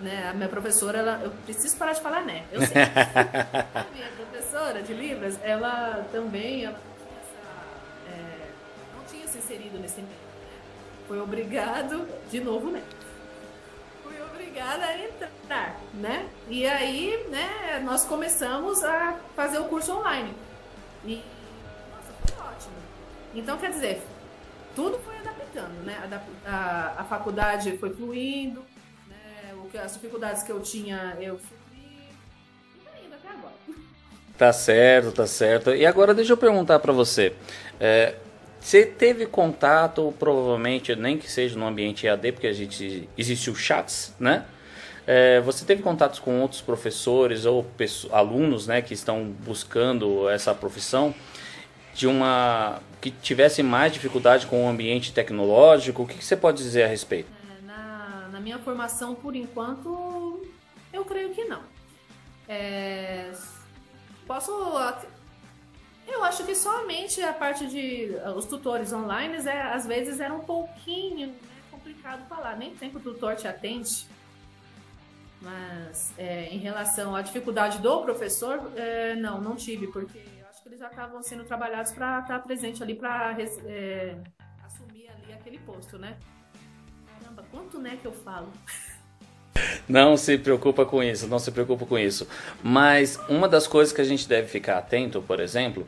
né? 0.00 0.30
A 0.30 0.34
minha 0.34 0.48
professora, 0.48 0.98
ela, 0.98 1.20
eu 1.22 1.30
preciso 1.44 1.76
parar 1.76 1.92
de 1.92 2.00
falar, 2.00 2.22
né? 2.22 2.44
Eu 2.50 2.62
sei. 2.62 2.82
a 2.82 3.84
minha 3.92 4.08
professora 4.16 4.82
de 4.82 4.94
Libras, 4.94 5.38
ela 5.42 6.06
também 6.10 6.64
ela 6.64 6.78
essa, 6.78 8.10
é, 8.10 8.48
não 8.96 9.04
tinha 9.04 9.26
se 9.28 9.38
inserido 9.38 9.78
nesse 9.78 10.00
meio. 10.00 10.08
Né? 10.08 10.58
Foi 11.06 11.20
obrigado, 11.20 12.08
de 12.30 12.40
novo, 12.40 12.70
né? 12.70 12.82
Obrigada 14.54 14.84
a 14.84 14.98
entrar, 14.98 15.80
né? 15.94 16.28
E 16.48 16.64
aí, 16.64 17.26
né, 17.28 17.82
nós 17.84 18.04
começamos 18.04 18.84
a 18.84 19.18
fazer 19.34 19.58
o 19.58 19.64
curso 19.64 19.92
online. 19.92 20.32
E, 21.04 21.22
nossa, 21.90 22.12
foi 22.24 22.46
ótimo. 22.46 22.74
Então, 23.34 23.58
quer 23.58 23.72
dizer, 23.72 24.00
tudo 24.76 24.98
foi 25.00 25.18
adaptando, 25.18 25.84
né? 25.84 25.98
A, 26.46 26.50
a, 26.50 27.00
a 27.00 27.04
faculdade 27.04 27.76
foi 27.78 27.92
fluindo, 27.92 28.64
né? 29.08 29.54
O 29.54 29.68
que, 29.68 29.76
as 29.76 29.94
dificuldades 29.94 30.44
que 30.44 30.52
eu 30.52 30.60
tinha, 30.60 31.16
eu 31.20 31.36
supri. 31.38 32.08
Tá 32.84 33.16
até 33.16 33.28
agora. 33.28 33.54
Tá 34.38 34.52
certo, 34.52 35.10
tá 35.10 35.26
certo. 35.26 35.74
E 35.74 35.84
agora 35.84 36.14
deixa 36.14 36.32
eu 36.32 36.36
perguntar 36.36 36.78
para 36.78 36.92
você. 36.92 37.34
É, 37.80 38.14
você 38.64 38.86
teve 38.86 39.26
contato, 39.26 40.14
provavelmente, 40.18 40.96
nem 40.96 41.18
que 41.18 41.30
seja 41.30 41.58
no 41.58 41.66
ambiente 41.66 42.06
EAD, 42.06 42.32
porque 42.32 42.46
a 42.46 42.52
gente 42.52 43.06
existiu 43.16 43.54
chats, 43.54 44.14
né? 44.18 44.46
É, 45.06 45.38
você 45.42 45.66
teve 45.66 45.82
contatos 45.82 46.18
com 46.18 46.40
outros 46.40 46.62
professores 46.62 47.44
ou 47.44 47.66
alunos, 48.10 48.66
né, 48.66 48.80
que 48.80 48.94
estão 48.94 49.22
buscando 49.22 50.30
essa 50.30 50.54
profissão 50.54 51.14
de 51.92 52.06
uma 52.06 52.80
que 53.02 53.10
tivesse 53.10 53.62
mais 53.62 53.92
dificuldade 53.92 54.46
com 54.46 54.64
o 54.64 54.68
ambiente 54.68 55.12
tecnológico? 55.12 56.04
O 56.04 56.06
que, 56.06 56.14
que 56.16 56.24
você 56.24 56.34
pode 56.34 56.56
dizer 56.56 56.84
a 56.84 56.86
respeito? 56.86 57.28
É, 57.46 57.66
na, 57.66 58.28
na, 58.32 58.40
minha 58.40 58.58
formação, 58.58 59.14
por 59.14 59.36
enquanto, 59.36 60.40
eu 60.90 61.04
creio 61.04 61.34
que 61.34 61.44
não. 61.44 61.60
É, 62.48 63.30
posso 64.26 64.52
eu 66.06 66.22
acho 66.24 66.44
que 66.44 66.54
somente 66.54 67.22
a 67.22 67.32
parte 67.32 67.66
de 67.66 68.10
os 68.36 68.46
tutores 68.46 68.92
online, 68.92 69.36
é, 69.46 69.62
às 69.62 69.86
vezes 69.86 70.20
era 70.20 70.32
um 70.32 70.40
pouquinho 70.40 71.28
né, 71.28 71.62
complicado 71.70 72.26
falar. 72.28 72.56
Nem 72.56 72.76
sempre 72.76 72.98
o 72.98 73.00
tutor 73.00 73.36
te 73.36 73.48
atende. 73.48 74.06
Mas 75.40 76.12
é, 76.16 76.46
em 76.46 76.58
relação 76.58 77.14
à 77.14 77.20
dificuldade 77.20 77.78
do 77.78 78.02
professor, 78.02 78.72
é, 78.76 79.14
não, 79.16 79.40
não 79.40 79.56
tive, 79.56 79.86
porque 79.88 80.18
eu 80.38 80.46
acho 80.48 80.62
que 80.62 80.68
eles 80.68 80.78
já 80.78 80.88
estavam 80.88 81.22
sendo 81.22 81.44
trabalhados 81.44 81.92
para 81.92 82.20
estar 82.20 82.38
presente 82.40 82.82
ali, 82.82 82.94
para 82.94 83.36
é, 83.66 84.16
assumir 84.64 85.08
ali 85.08 85.32
aquele 85.32 85.58
posto, 85.58 85.98
né? 85.98 86.16
Caramba, 87.20 87.44
quanto 87.50 87.78
né 87.78 87.98
que 88.00 88.06
eu 88.06 88.12
falo? 88.12 88.50
Não 89.88 90.16
se 90.16 90.38
preocupa 90.38 90.84
com 90.84 91.02
isso, 91.02 91.26
não 91.26 91.38
se 91.38 91.50
preocupa 91.50 91.86
com 91.86 91.98
isso. 91.98 92.26
Mas 92.62 93.18
uma 93.28 93.48
das 93.48 93.66
coisas 93.66 93.92
que 93.92 94.00
a 94.00 94.04
gente 94.04 94.28
deve 94.28 94.48
ficar 94.48 94.78
atento, 94.78 95.22
por 95.22 95.40
exemplo, 95.40 95.86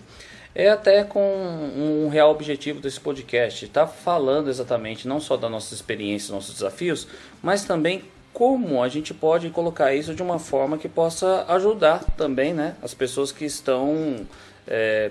é 0.55 0.71
até 0.71 1.05
com 1.05 1.21
um 1.21 2.09
real 2.09 2.31
objetivo 2.31 2.81
desse 2.81 2.99
podcast, 2.99 3.65
está 3.65 3.87
falando 3.87 4.49
exatamente 4.49 5.07
não 5.07 5.21
só 5.21 5.37
da 5.37 5.49
nossa 5.49 5.75
experiência, 5.75 6.35
nossos 6.35 6.55
desafios, 6.55 7.07
mas 7.43 7.65
também 7.65 8.03
como 8.33 8.83
a 8.83 8.89
gente 8.89 9.15
pode 9.15 9.49
colocar 9.51 9.95
isso 9.95 10.15
de 10.15 10.23
uma 10.23 10.39
forma 10.39 10.77
que 10.77 10.89
possa 10.89 11.47
ajudar 11.49 12.05
também 12.19 12.53
né, 12.53 12.77
as 12.83 12.93
pessoas 12.93 13.33
que 13.33 13.47
estão, 13.47 14.27
é, 14.67 15.11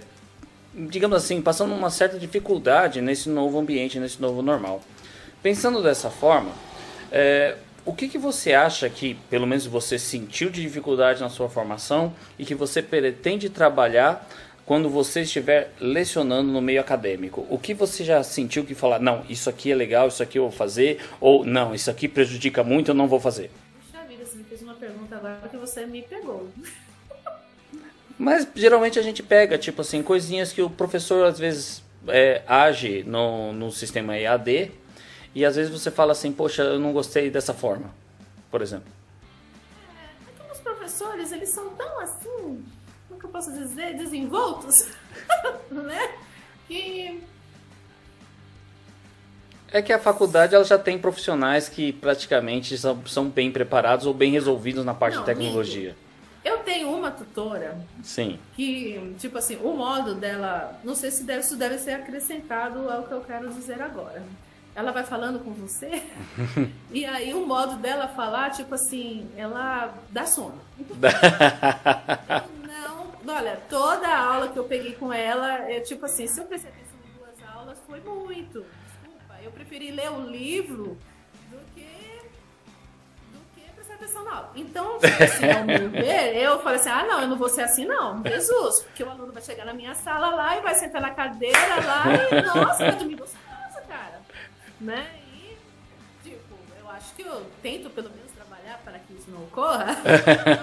digamos 0.74 1.18
assim, 1.18 1.42
passando 1.42 1.74
uma 1.74 1.90
certa 1.90 2.20
dificuldade 2.20 3.02
nesse 3.02 3.30
novo 3.30 3.60
ambiente, 3.60 4.00
nesse 4.00 4.22
novo 4.22 4.44
normal. 4.44 4.82
Pensando 5.42 5.82
dessa 5.82 6.12
forma, 6.12 6.52
é, 7.12 7.56
o 7.86 7.94
que, 7.94 8.10
que 8.10 8.18
você 8.18 8.54
acha 8.54 8.90
que, 8.90 9.14
pelo 9.30 9.46
menos 9.46 9.66
você 9.68 10.00
sentiu 10.00 10.50
de 10.50 10.62
dificuldade 10.62 11.22
na 11.22 11.30
sua 11.30 11.48
formação 11.48 12.14
e 12.38 12.44
que 12.44 12.56
você 12.56 12.82
pretende 12.82 13.48
trabalhar 13.48 14.28
quando 14.66 14.90
você 14.90 15.22
estiver 15.22 15.72
lecionando 15.80 16.52
no 16.52 16.60
meio 16.62 16.82
acadêmico? 16.82 17.46
O 17.48 17.60
que 17.60 17.76
você 17.76 18.04
já 18.04 18.24
sentiu 18.24 18.66
que 18.66 18.74
falar, 18.74 19.00
não, 19.00 19.24
isso 19.30 19.50
aqui 19.50 19.72
é 19.72 19.76
legal, 19.76 20.08
isso 20.08 20.24
aqui 20.24 20.40
eu 20.40 20.44
vou 20.44 20.52
fazer, 20.52 21.00
ou 21.22 21.46
não, 21.46 21.76
isso 21.76 21.92
aqui 21.92 22.08
prejudica 22.08 22.64
muito, 22.64 22.90
eu 22.90 22.96
não 22.96 23.08
vou 23.08 23.20
fazer? 23.20 23.52
Puxa 23.80 24.04
vida, 24.08 24.26
você 24.26 24.38
me 24.38 24.44
fez 24.46 24.64
uma 24.64 24.74
pergunta 24.74 25.16
agora 25.16 25.48
que 25.50 25.58
você 25.58 25.86
me 25.86 26.02
pegou. 26.02 26.50
Mas 28.18 28.48
geralmente 28.56 28.98
a 28.98 29.04
gente 29.04 29.22
pega, 29.22 29.58
tipo 29.60 29.82
assim, 29.82 30.02
coisinhas 30.02 30.52
que 30.52 30.62
o 30.62 30.70
professor 30.70 31.26
às 31.26 31.38
vezes 31.38 31.84
é, 32.08 32.42
age 32.48 33.04
no, 33.06 33.54
no 33.54 33.72
sistema 33.72 34.18
EAD 34.18 34.72
e 35.36 35.44
às 35.44 35.58
vezes 35.58 35.70
você 35.70 35.92
fala 35.92 36.14
assim, 36.14 36.32
poxa, 36.32 36.64
eu 36.64 36.80
não 36.80 36.94
gostei 36.94 37.30
dessa 37.30 37.54
forma, 37.54 37.94
por 38.50 38.62
exemplo. 38.62 38.88
É, 40.02 40.42
que 40.46 40.52
os 40.52 40.60
professores, 40.60 41.34
eles 41.34 41.50
são 41.50 41.72
tão 41.72 42.00
assim, 42.00 42.64
como 43.10 43.20
que 43.20 43.26
eu 43.26 43.30
posso 43.30 43.52
dizer, 43.52 43.98
desenvoltos, 43.98 44.88
né? 45.70 46.16
Que... 46.70 47.22
É 49.74 49.82
que 49.82 49.92
a 49.92 50.00
faculdade 50.00 50.56
ela 50.56 50.64
já 50.64 50.80
tem 50.80 50.98
profissionais 50.98 51.68
que 51.68 51.92
praticamente 51.92 52.78
são, 52.78 53.06
são 53.06 53.28
bem 53.28 53.52
preparados 53.52 54.06
ou 54.06 54.14
bem 54.14 54.32
resolvidos 54.32 54.86
na 54.86 54.94
parte 54.94 55.16
não, 55.16 55.24
de 55.24 55.26
tecnologia. 55.26 55.98
Eu 56.46 56.60
tenho 56.60 56.90
uma 56.96 57.12
tutora 57.12 57.78
Sim. 58.02 58.40
que, 58.56 59.14
tipo 59.20 59.38
assim, 59.38 59.58
o 59.58 59.74
modo 59.74 60.16
dela, 60.16 60.80
não 60.82 60.96
sei 60.96 61.12
se 61.12 61.24
deve, 61.24 61.42
isso 61.42 61.58
deve 61.58 61.78
ser 61.78 61.92
acrescentado 61.92 62.90
ao 62.90 63.04
que 63.04 63.12
eu 63.12 63.20
quero 63.20 63.50
dizer 63.50 63.82
agora 63.82 64.24
ela 64.76 64.92
vai 64.92 65.04
falando 65.06 65.40
com 65.40 65.52
você 65.54 66.04
e 66.92 67.06
aí 67.06 67.34
o 67.34 67.48
modo 67.48 67.78
dela 67.78 68.10
falar, 68.10 68.50
tipo 68.52 68.76
assim, 68.76 69.32
ela 69.38 69.94
dá 70.10 70.26
sono. 70.26 70.60
não, 72.68 73.34
olha, 73.34 73.58
toda 73.70 74.06
a 74.06 74.20
aula 74.20 74.50
que 74.50 74.60
eu 74.60 74.66
peguei 74.66 74.94
com 74.94 75.14
ela, 75.14 75.72
é 75.72 75.80
tipo 75.80 76.06
assim, 76.06 76.28
se 76.28 76.42
eu 76.42 76.46
prestei 76.46 76.72
atenção 76.72 76.98
em 77.06 77.18
duas 77.18 77.56
aulas, 77.56 77.78
foi 77.88 78.02
muito. 78.02 78.66
Desculpa, 78.86 79.36
eu 79.42 79.52
preferi 79.52 79.92
ler 79.92 80.12
o 80.12 80.30
livro 80.30 80.98
do 81.50 81.58
que 81.74 82.20
do 83.32 83.40
que 83.56 83.62
prestar 83.74 83.94
atenção 83.94 84.26
na 84.26 84.36
aula. 84.36 84.52
Então, 84.56 84.98
assim, 84.98 85.52
ao 85.52 85.64
meu 85.64 85.88
ver, 85.90 86.36
eu 86.36 86.60
falei 86.60 86.80
assim, 86.80 86.90
ah, 86.90 87.06
não, 87.06 87.22
eu 87.22 87.30
não 87.30 87.38
vou 87.38 87.48
ser 87.48 87.62
assim 87.62 87.86
não, 87.86 88.22
Jesus, 88.26 88.82
porque 88.82 89.04
o 89.04 89.10
aluno 89.10 89.32
vai 89.32 89.42
chegar 89.42 89.64
na 89.64 89.74
minha 89.74 89.96
sala 89.96 90.32
lá 90.32 90.58
e 90.58 90.62
vai 90.62 90.76
sentar 90.76 91.02
na 91.02 91.12
cadeira 91.12 91.76
lá 91.86 92.04
e, 92.30 92.42
nossa, 92.42 92.84
vai 92.84 92.96
dormir 92.98 93.16
você 93.16 93.38
né? 94.80 95.08
E, 95.34 96.28
tipo, 96.28 96.56
eu 96.80 96.90
acho 96.90 97.16
que 97.16 97.22
eu 97.24 97.46
tento 97.62 97.90
pelo 97.90 98.10
menos 98.10 98.32
trabalhar 98.32 98.82
para 98.84 99.00
que 99.00 99.14
isso 99.14 99.30
não 99.30 99.44
ocorra. 99.44 99.98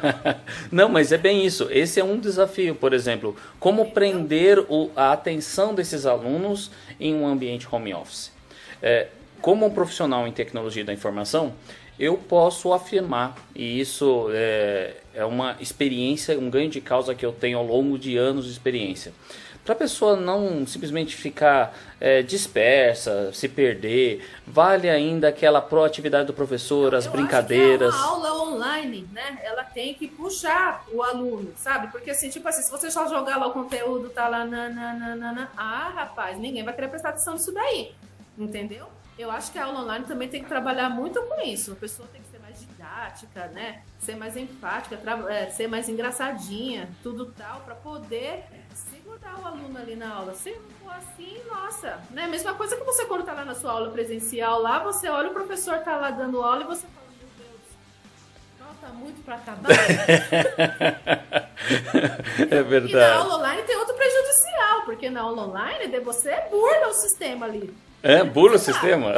não, 0.71 0.89
mas 0.89 1.13
é 1.13 1.19
bem 1.19 1.45
isso. 1.45 1.69
Esse 1.71 2.01
é 2.01 2.05
um 2.05 2.19
desafio, 2.19 2.75
por 2.75 2.93
exemplo, 2.93 3.37
como 3.59 3.91
prender 3.91 4.59
o, 4.69 4.91
a 4.97 5.13
atenção 5.13 5.75
desses 5.75 6.07
alunos 6.07 6.71
em 6.99 7.15
um 7.15 7.27
ambiente 7.27 7.69
home 7.71 7.95
office. 7.95 8.33
É, 8.83 9.09
como 9.41 9.67
um 9.67 9.71
profissional 9.71 10.27
em 10.27 10.33
tecnologia 10.33 10.85
da 10.85 10.93
informação, 10.93 11.53
eu 11.99 12.17
posso 12.17 12.73
afirmar, 12.73 13.37
e 13.55 13.81
isso 13.81 14.29
é, 14.33 14.95
é 15.15 15.25
uma 15.25 15.57
experiência, 15.61 16.39
um 16.39 16.49
ganho 16.49 16.71
de 16.71 16.81
causa 16.81 17.15
que 17.15 17.25
eu 17.25 17.33
tenho 17.33 17.59
ao 17.59 17.67
longo 17.67 17.99
de 17.99 18.17
anos 18.17 18.47
de 18.47 18.53
experiência. 18.53 19.13
Para 19.65 19.75
a 19.75 19.77
pessoa 19.77 20.17
não 20.17 20.67
simplesmente 20.67 21.15
ficar 21.15 21.77
é, 22.01 22.23
dispersa, 22.23 23.33
se 23.33 23.49
perder, 23.49 24.29
vale 24.47 24.91
ainda 24.91 25.29
aquela 25.29 25.61
proatividade 25.61 26.27
do 26.27 26.33
professor, 26.33 26.95
as 26.95 27.07
Eu 27.07 27.13
brincadeiras. 27.13 27.95
Acho 27.95 28.03
que 28.03 28.09
uma 28.09 28.29
aula 28.29 28.43
online, 28.43 29.09
né? 29.13 29.39
Ela 29.43 29.63
tem 29.63 29.95
que 29.95 30.09
puxar 30.09 30.85
o 30.93 31.03
aluno, 31.03 31.53
sabe? 31.57 31.93
Porque 31.93 32.11
assim, 32.11 32.29
tipo 32.29 32.49
assim, 32.49 32.63
se 32.63 32.71
você 32.71 32.91
só 32.91 33.09
jogar 33.09 33.37
lá 33.37 33.47
o 33.47 33.53
conteúdo, 33.53 34.11
tá 34.11 34.27
lá, 34.27 34.45
nananana, 34.45 35.51
ah, 35.57 35.93
rapaz, 35.95 36.39
ninguém 36.39 36.65
vai 36.65 36.75
querer 36.75 36.89
prestar 36.89 37.11
atenção 37.11 37.35
nisso 37.35 37.53
daí. 37.53 37.93
Entendeu? 38.37 38.87
Eu 39.17 39.31
acho 39.31 39.53
que 39.53 39.59
a 39.59 39.67
aula 39.67 39.83
online 39.83 40.05
também 40.07 40.29
tem 40.29 40.43
que 40.43 40.49
trabalhar 40.49 40.89
muito 40.89 41.23
com 41.23 41.41
isso. 41.43 41.73
A 41.73 41.77
pessoa 41.77 42.09
tem 42.13 42.21
que 42.21 42.29
ser 42.29 42.41
mais 42.41 42.59
didática, 42.59 43.47
né? 43.49 43.83
Ser 44.01 44.17
mais 44.17 44.37
empática, 44.37 44.99
é, 45.29 45.51
ser 45.51 45.69
mais 45.69 45.89
engraçadinha, 45.89 46.89
tudo 47.03 47.27
tal, 47.27 47.61
para 47.61 47.75
poder 47.75 48.45
segurar 49.23 49.41
o 49.41 49.47
aluno 49.47 49.79
ali 49.79 49.95
na 49.95 50.13
aula. 50.15 50.35
Se 50.35 50.53
for 50.83 50.93
assim, 50.93 51.41
nossa, 51.49 52.01
né? 52.11 52.27
Mesma 52.27 52.55
coisa 52.55 52.77
que 52.77 52.83
você 52.85 53.05
quando 53.05 53.25
tá 53.25 53.33
lá 53.33 53.45
na 53.45 53.55
sua 53.55 53.71
aula 53.73 53.91
presencial, 53.91 54.61
lá 54.61 54.81
você 54.81 55.09
olha 55.09 55.31
o 55.31 55.33
professor 55.33 55.79
tá 55.79 55.97
lá 55.97 56.11
dando 56.11 56.43
aula 56.43 56.63
e 56.63 56.67
você 56.67 56.85
fala, 56.87 57.07
meu 57.19 57.29
Deus, 57.39 57.61
falta 58.59 58.89
muito 58.95 59.25
para 59.25 59.37
acabar. 59.37 59.71
é 62.51 62.63
verdade. 62.63 62.93
E 62.93 62.97
na 62.97 63.15
aula 63.15 63.37
online 63.37 63.63
tem 63.63 63.77
outro 63.77 63.95
prejudicial, 63.95 64.83
porque 64.85 65.09
na 65.09 65.21
aula 65.23 65.47
online 65.47 66.01
você 66.01 66.35
burla 66.51 66.89
o 66.89 66.95
sistema 66.95 67.47
ali. 67.47 67.73
É, 68.03 68.25
burla 68.25 68.57
o 68.57 68.59
sistema? 68.59 69.15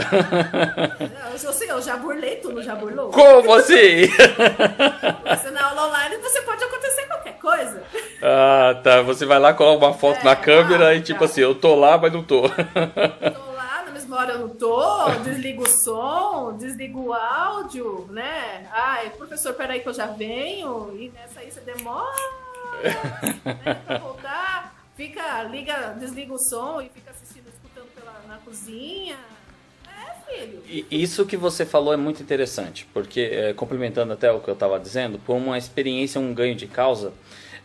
Eu, 1.32 1.38
eu, 1.68 1.80
já 1.80 1.96
burlei, 1.96 2.36
tu 2.36 2.52
não 2.52 2.62
já 2.62 2.74
burlou? 2.74 3.10
Como 3.10 3.54
assim? 3.54 4.08
Você 5.26 5.50
na 5.50 5.70
aula 5.70 5.88
online 5.88 6.18
você 6.18 6.42
pode 6.42 6.62
acontecer 6.62 6.93
coisa. 7.44 7.82
Ah, 8.22 8.80
tá. 8.82 9.02
Você 9.02 9.26
vai 9.26 9.38
lá, 9.38 9.52
coloca 9.52 9.84
uma 9.84 9.94
foto 9.94 10.20
é, 10.20 10.24
na 10.24 10.34
câmera 10.34 10.88
ah, 10.88 10.94
e 10.94 11.02
tipo 11.02 11.18
tá. 11.18 11.24
assim, 11.26 11.42
eu 11.42 11.54
tô 11.54 11.74
lá, 11.74 11.98
mas 11.98 12.12
não 12.12 12.24
tô. 12.24 12.48
Tô 12.48 13.52
lá, 13.52 13.82
na 13.84 13.92
mesma 13.92 14.16
hora 14.16 14.32
eu 14.32 14.38
não 14.40 14.48
tô, 14.48 15.10
desligo 15.22 15.62
o 15.62 15.68
som, 15.68 16.56
desligo 16.56 17.08
o 17.08 17.12
áudio, 17.12 18.08
né? 18.10 18.66
Ai, 18.72 19.10
professor, 19.10 19.52
peraí 19.54 19.80
que 19.80 19.88
eu 19.88 19.94
já 19.94 20.06
venho. 20.06 20.96
E 20.96 21.10
nessa 21.10 21.40
aí 21.40 21.50
você 21.50 21.60
demora 21.60 22.14
né, 23.44 23.74
pra 23.86 23.98
voltar. 23.98 24.74
Fica, 24.96 25.42
liga, 25.42 25.96
desliga 25.98 26.32
o 26.32 26.38
som 26.38 26.80
e 26.80 26.88
fica 26.88 27.10
assistindo 27.10 27.52
na 28.28 28.38
cozinha. 28.38 29.18
Filho. 30.28 30.62
E 30.68 30.86
isso 30.90 31.24
que 31.26 31.36
você 31.36 31.64
falou 31.64 31.92
é 31.92 31.96
muito 31.96 32.22
interessante, 32.22 32.86
porque, 32.92 33.20
é, 33.20 33.52
complementando 33.52 34.12
até 34.12 34.30
o 34.32 34.40
que 34.40 34.48
eu 34.48 34.54
estava 34.54 34.78
dizendo, 34.78 35.18
por 35.18 35.34
uma 35.34 35.56
experiência, 35.58 36.20
um 36.20 36.34
ganho 36.34 36.54
de 36.54 36.66
causa, 36.66 37.12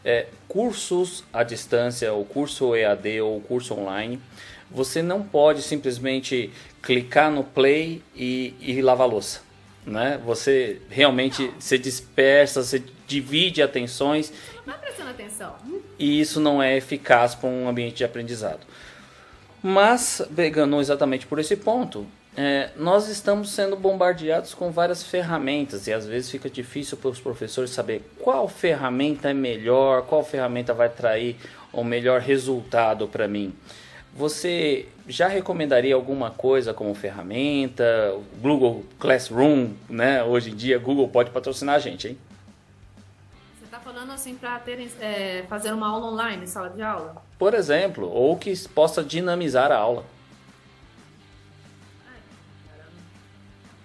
é, 0.04 0.28
cursos 0.48 1.24
à 1.32 1.44
distância, 1.44 2.14
o 2.14 2.24
curso 2.24 2.76
EAD 2.76 3.22
ou 3.22 3.42
curso 3.42 3.74
online, 3.74 4.20
você 4.70 5.02
não 5.02 5.24
pode 5.24 5.62
simplesmente 5.62 6.52
clicar 6.82 7.32
no 7.32 7.44
play 7.44 8.02
e, 8.16 8.54
e 8.60 8.82
lavar 8.82 9.08
louça. 9.08 9.42
Né? 9.86 10.20
Você 10.26 10.82
realmente 10.90 11.52
se 11.58 11.78
dispersa, 11.78 12.64
você 12.64 12.84
divide 13.08 13.62
atenções. 13.62 14.28
Você 14.28 14.54
não 14.66 14.76
está 14.76 14.86
prestando 14.86 15.10
atenção. 15.10 15.56
E 15.98 16.20
isso 16.20 16.40
não 16.40 16.62
é 16.62 16.78
eficaz 16.78 17.34
para 17.34 17.50
um 17.50 17.68
ambiente 17.68 17.96
de 17.96 18.04
aprendizado. 18.04 18.60
Mas, 19.62 20.22
pegando 20.36 20.80
exatamente 20.80 21.26
por 21.26 21.40
esse 21.40 21.56
ponto, 21.56 22.08
é, 22.42 22.70
nós 22.78 23.10
estamos 23.10 23.50
sendo 23.50 23.76
bombardeados 23.76 24.54
com 24.54 24.72
várias 24.72 25.04
ferramentas 25.04 25.88
e 25.88 25.92
às 25.92 26.08
vezes 26.08 26.32
fica 26.32 26.50
difícil 26.50 26.96
para 26.98 27.10
os 27.10 27.20
professores 27.20 27.70
saber 27.70 28.02
qual 28.18 28.48
ferramenta 28.48 29.30
é 29.30 29.34
melhor, 29.34 30.04
qual 30.04 30.24
ferramenta 30.24 30.74
vai 30.74 30.88
trair 30.88 31.36
o 31.74 31.84
melhor 31.84 32.22
resultado 32.22 33.10
para 33.10 33.28
mim. 33.28 33.54
Você 34.16 34.88
já 35.06 35.28
recomendaria 35.28 35.94
alguma 35.94 36.32
coisa 36.32 36.74
como 36.74 36.96
ferramenta? 36.96 38.18
Google 38.42 38.86
Classroom, 38.98 39.74
né? 39.90 40.24
Hoje 40.24 40.52
em 40.52 40.56
dia, 40.56 40.80
Google 40.80 41.10
pode 41.10 41.32
patrocinar 41.32 41.76
a 41.76 41.80
gente, 41.80 42.08
hein? 42.08 42.18
Você 43.60 43.66
está 43.66 43.82
falando 43.82 44.14
assim 44.14 44.36
para 44.36 44.62
é, 45.02 45.44
fazer 45.50 45.74
uma 45.74 45.90
aula 45.90 46.08
online, 46.14 46.48
sala 46.48 46.70
de 46.70 46.82
aula? 46.82 47.22
por 47.38 47.54
exemplo, 47.54 48.10
ou 48.10 48.38
que 48.38 48.58
possa 48.70 49.04
dinamizar 49.04 49.74
a 49.74 49.78
aula. 49.78 50.06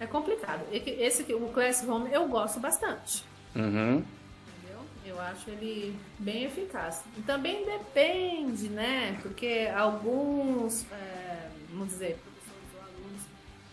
É 0.05 0.07
complicado. 0.07 0.61
Esse 0.71 1.33
o 1.33 1.49
Classroom 1.49 2.07
eu 2.09 2.29
gosto 2.29 2.61
bastante. 2.61 3.25
Uhum. 3.57 4.05
Entendeu? 4.47 4.81
Eu 5.07 5.19
acho 5.19 5.49
ele 5.49 5.97
bem 6.19 6.45
eficaz. 6.45 7.03
E 7.17 7.23
também 7.23 7.65
depende, 7.65 8.69
né? 8.69 9.19
Porque 9.23 9.71
alguns, 9.75 10.85
é, 10.93 11.49
vamos 11.71 11.89
dizer, 11.89 12.19
professores 12.19 12.69
ou 12.75 12.83
alunos, 12.83 13.23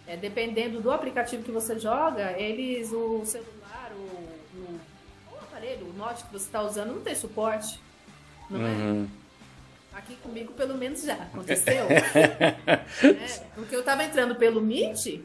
é, 0.08 0.15
dependendo 0.15 0.80
do 0.80 0.89
aplicativo 0.89 1.44
que 1.44 1.52
você 1.52 1.78
joga, 1.78 2.32
eles, 2.39 2.94
o 2.94 3.26
celular, 3.26 3.91
o, 3.94 4.58
o, 4.58 4.80
o 5.34 5.38
aparelho, 5.38 5.86
o 5.86 5.94
note 5.94 6.24
que 6.24 6.32
você 6.32 6.46
está 6.46 6.62
usando, 6.62 6.94
não 6.94 7.02
tem 7.02 7.13
suporte. 7.13 7.78
Não 8.50 8.65
é? 8.65 8.70
uhum. 8.70 9.10
é? 9.17 9.98
Aqui 9.98 10.15
comigo, 10.15 10.54
pelo 10.54 10.78
menos, 10.78 11.04
já 11.04 11.15
aconteceu. 11.15 11.88
é, 11.91 13.28
porque 13.54 13.76
eu 13.76 13.84
tava 13.84 14.06
entrando 14.06 14.36
pelo 14.36 14.62
Meet 14.62 15.22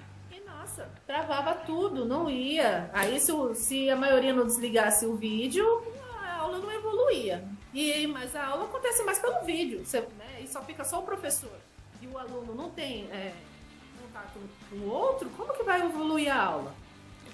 travava 1.07 1.55
tudo, 1.55 2.05
não 2.05 2.29
ia. 2.29 2.91
Aí, 2.93 3.21
se, 3.21 3.33
se 3.55 3.91
a 3.91 3.97
maioria 3.97 4.33
não 4.33 4.47
desligasse 4.47 5.07
o 5.07 5.15
vídeo, 5.15 5.83
a 6.23 6.41
aula 6.41 6.59
não 6.59 6.73
evoluía. 6.73 7.45
E, 7.73 8.07
mas 8.07 8.35
a 8.35 8.47
aula 8.47 8.65
acontece 8.65 9.03
mais 9.05 9.19
pelo 9.19 9.45
vídeo, 9.45 9.85
você, 9.85 10.01
né? 10.01 10.41
E 10.43 10.49
só 10.49 10.63
fica 10.63 10.83
só 10.83 11.01
o 11.01 11.03
professor. 11.03 11.53
E 12.01 12.07
o 12.07 12.19
aluno 12.19 12.55
não 12.55 12.71
tem 12.71 13.05
é, 13.13 13.33
contato 14.01 14.39
com 14.71 14.77
o 14.77 14.89
outro, 14.89 15.29
como 15.37 15.53
que 15.53 15.63
vai 15.63 15.83
evoluir 15.83 16.35
a 16.35 16.43
aula? 16.43 16.75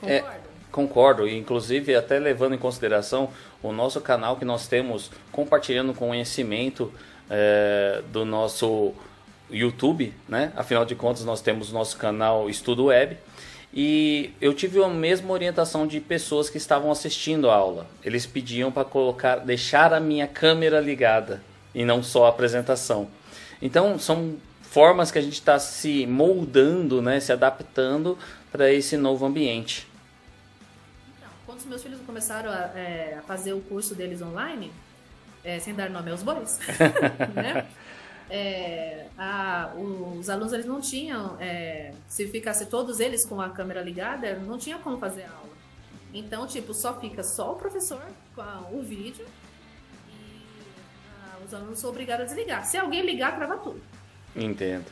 Concorda? 0.00 0.48
É. 0.48 0.52
Concordo, 0.70 1.28
inclusive 1.28 1.94
até 1.94 2.18
levando 2.18 2.54
em 2.54 2.58
consideração 2.58 3.30
o 3.62 3.72
nosso 3.72 4.00
canal 4.00 4.36
que 4.36 4.44
nós 4.44 4.66
temos 4.66 5.10
compartilhando 5.30 5.92
conhecimento 5.94 6.92
é, 7.30 8.02
do 8.10 8.24
nosso 8.24 8.94
YouTube, 9.50 10.14
né? 10.26 10.52
Afinal 10.56 10.84
de 10.84 10.94
contas, 10.94 11.24
nós 11.24 11.40
temos 11.40 11.70
o 11.70 11.74
nosso 11.74 11.96
canal 11.98 12.48
Estudo 12.48 12.86
Web. 12.86 13.18
E 13.74 14.32
eu 14.40 14.52
tive 14.52 14.82
a 14.82 14.88
mesma 14.88 15.32
orientação 15.32 15.86
de 15.86 15.98
pessoas 15.98 16.50
que 16.50 16.58
estavam 16.58 16.90
assistindo 16.90 17.48
a 17.48 17.54
aula. 17.54 17.86
Eles 18.04 18.26
pediam 18.26 18.70
para 18.70 18.84
colocar, 18.84 19.36
deixar 19.36 19.94
a 19.94 20.00
minha 20.00 20.26
câmera 20.26 20.78
ligada 20.78 21.42
e 21.74 21.84
não 21.84 22.02
só 22.02 22.26
a 22.26 22.28
apresentação. 22.28 23.08
Então 23.62 23.98
são 23.98 24.36
formas 24.60 25.10
que 25.10 25.18
a 25.18 25.22
gente 25.22 25.34
está 25.34 25.58
se 25.58 26.06
moldando, 26.06 27.00
né, 27.00 27.18
se 27.20 27.32
adaptando 27.32 28.18
para 28.50 28.70
esse 28.70 28.96
novo 28.96 29.24
ambiente. 29.24 29.86
Então, 31.18 31.30
quando 31.46 31.58
os 31.58 31.66
meus 31.66 31.82
filhos 31.82 32.00
começaram 32.06 32.50
a, 32.50 32.78
é, 32.78 33.16
a 33.18 33.22
fazer 33.22 33.54
o 33.54 33.60
curso 33.60 33.94
deles 33.94 34.20
online, 34.20 34.70
é, 35.44 35.58
sem 35.58 35.74
dar 35.74 35.90
nome 35.90 36.10
aos 36.10 36.22
bois, 36.22 36.58
né? 37.34 37.66
É, 38.34 39.08
a, 39.18 39.74
os 39.76 40.30
alunos 40.30 40.54
eles 40.54 40.64
não 40.64 40.80
tinham, 40.80 41.36
é, 41.38 41.92
se 42.08 42.26
ficasse 42.28 42.64
todos 42.64 42.98
eles 42.98 43.26
com 43.26 43.38
a 43.38 43.50
câmera 43.50 43.82
ligada, 43.82 44.36
não 44.36 44.56
tinha 44.56 44.78
como 44.78 44.96
fazer 44.96 45.24
aula. 45.24 45.52
Então, 46.14 46.46
tipo, 46.46 46.72
só 46.72 46.98
fica 46.98 47.22
só 47.22 47.52
o 47.52 47.56
professor 47.56 48.02
com 48.34 48.40
a, 48.40 48.66
o 48.72 48.80
vídeo 48.80 49.26
e 50.08 50.62
a, 51.20 51.34
ah, 51.34 51.38
os 51.44 51.52
alunos 51.52 51.78
são 51.78 51.90
obrigados 51.90 52.24
a 52.24 52.26
desligar. 52.26 52.64
Se 52.64 52.78
alguém 52.78 53.04
ligar, 53.04 53.36
trava 53.36 53.58
tudo. 53.58 53.82
Entendo. 54.34 54.86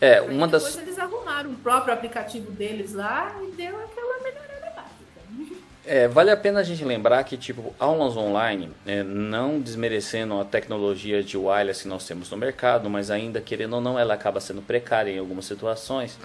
É, 0.00 0.20
uma 0.20 0.48
depois 0.48 0.74
das... 0.74 0.82
eles 0.82 0.98
arrumaram 0.98 1.52
o 1.52 1.56
próprio 1.56 1.94
aplicativo 1.94 2.50
deles 2.50 2.92
lá 2.92 3.40
e 3.40 3.52
deu 3.52 3.84
aquela 3.84 4.20
melhorada. 4.20 4.47
É, 5.90 6.06
vale 6.06 6.30
a 6.30 6.36
pena 6.36 6.60
a 6.60 6.62
gente 6.62 6.84
lembrar 6.84 7.24
que, 7.24 7.34
tipo, 7.38 7.74
aulas 7.78 8.14
online, 8.14 8.68
é, 8.86 9.02
não 9.02 9.58
desmerecendo 9.58 10.38
a 10.38 10.44
tecnologia 10.44 11.22
de 11.22 11.38
wireless 11.38 11.84
que 11.84 11.88
nós 11.88 12.06
temos 12.06 12.30
no 12.30 12.36
mercado, 12.36 12.90
mas 12.90 13.10
ainda, 13.10 13.40
querendo 13.40 13.72
ou 13.72 13.80
não, 13.80 13.98
ela 13.98 14.12
acaba 14.12 14.38
sendo 14.38 14.60
precária 14.60 15.10
em 15.10 15.18
algumas 15.18 15.46
situações, 15.46 16.18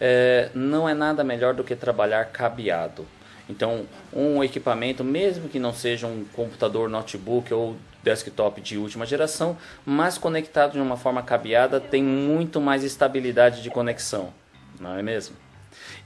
é, 0.00 0.50
não 0.52 0.88
é 0.88 0.92
nada 0.92 1.22
melhor 1.22 1.54
do 1.54 1.62
que 1.62 1.76
trabalhar 1.76 2.24
cabeado. 2.24 3.06
Então, 3.48 3.86
um 4.12 4.42
equipamento, 4.42 5.04
mesmo 5.04 5.48
que 5.48 5.60
não 5.60 5.72
seja 5.72 6.08
um 6.08 6.24
computador, 6.32 6.88
notebook 6.88 7.54
ou 7.54 7.76
desktop 8.02 8.60
de 8.60 8.76
última 8.76 9.06
geração, 9.06 9.56
mas 9.84 10.18
conectado 10.18 10.72
de 10.72 10.80
uma 10.80 10.96
forma 10.96 11.22
cabeada, 11.22 11.78
tem 11.78 12.02
muito 12.02 12.60
mais 12.60 12.82
estabilidade 12.82 13.62
de 13.62 13.70
conexão, 13.70 14.34
não 14.80 14.98
é 14.98 15.02
mesmo? 15.02 15.36